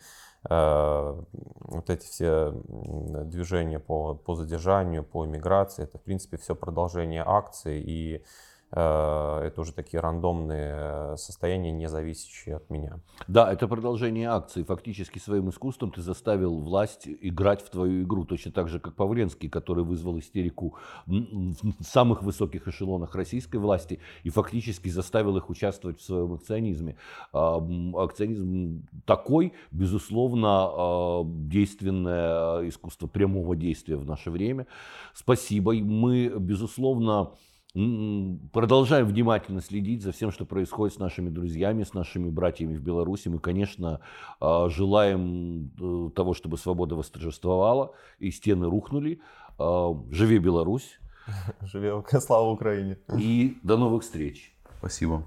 [0.49, 7.23] э, вот эти все движения по, по задержанию, по иммиграции, это, в принципе, все продолжение
[7.25, 7.81] акции.
[7.81, 8.25] И Э,
[8.71, 12.99] это уже такие рандомные состояния, не зависящие от меня.
[13.27, 14.63] Да, это продолжение акции.
[14.63, 19.49] Фактически своим искусством ты заставил власть играть в твою игру, точно так же, как Павленский,
[19.49, 20.75] который вызвал истерику
[21.07, 26.95] в самых высоких эшелонах российской власти и фактически заставил их участвовать в своем акционизме.
[27.31, 34.67] Акционизм такой, безусловно, а, действенное искусство прямого действия в наше время.
[35.13, 35.73] Спасибо.
[35.73, 37.31] Мы, безусловно,
[37.73, 43.27] Продолжаем внимательно следить за всем, что происходит с нашими друзьями, с нашими братьями в Беларуси.
[43.27, 43.99] Мы, конечно,
[44.39, 49.21] а, желаем э, того, чтобы свобода восторжествовала и стены рухнули.
[49.59, 50.99] А, живи Беларусь!
[51.61, 51.91] Живи,
[52.21, 52.97] слава Украине!
[53.15, 54.51] И до новых встреч!
[54.79, 55.23] Спасибо.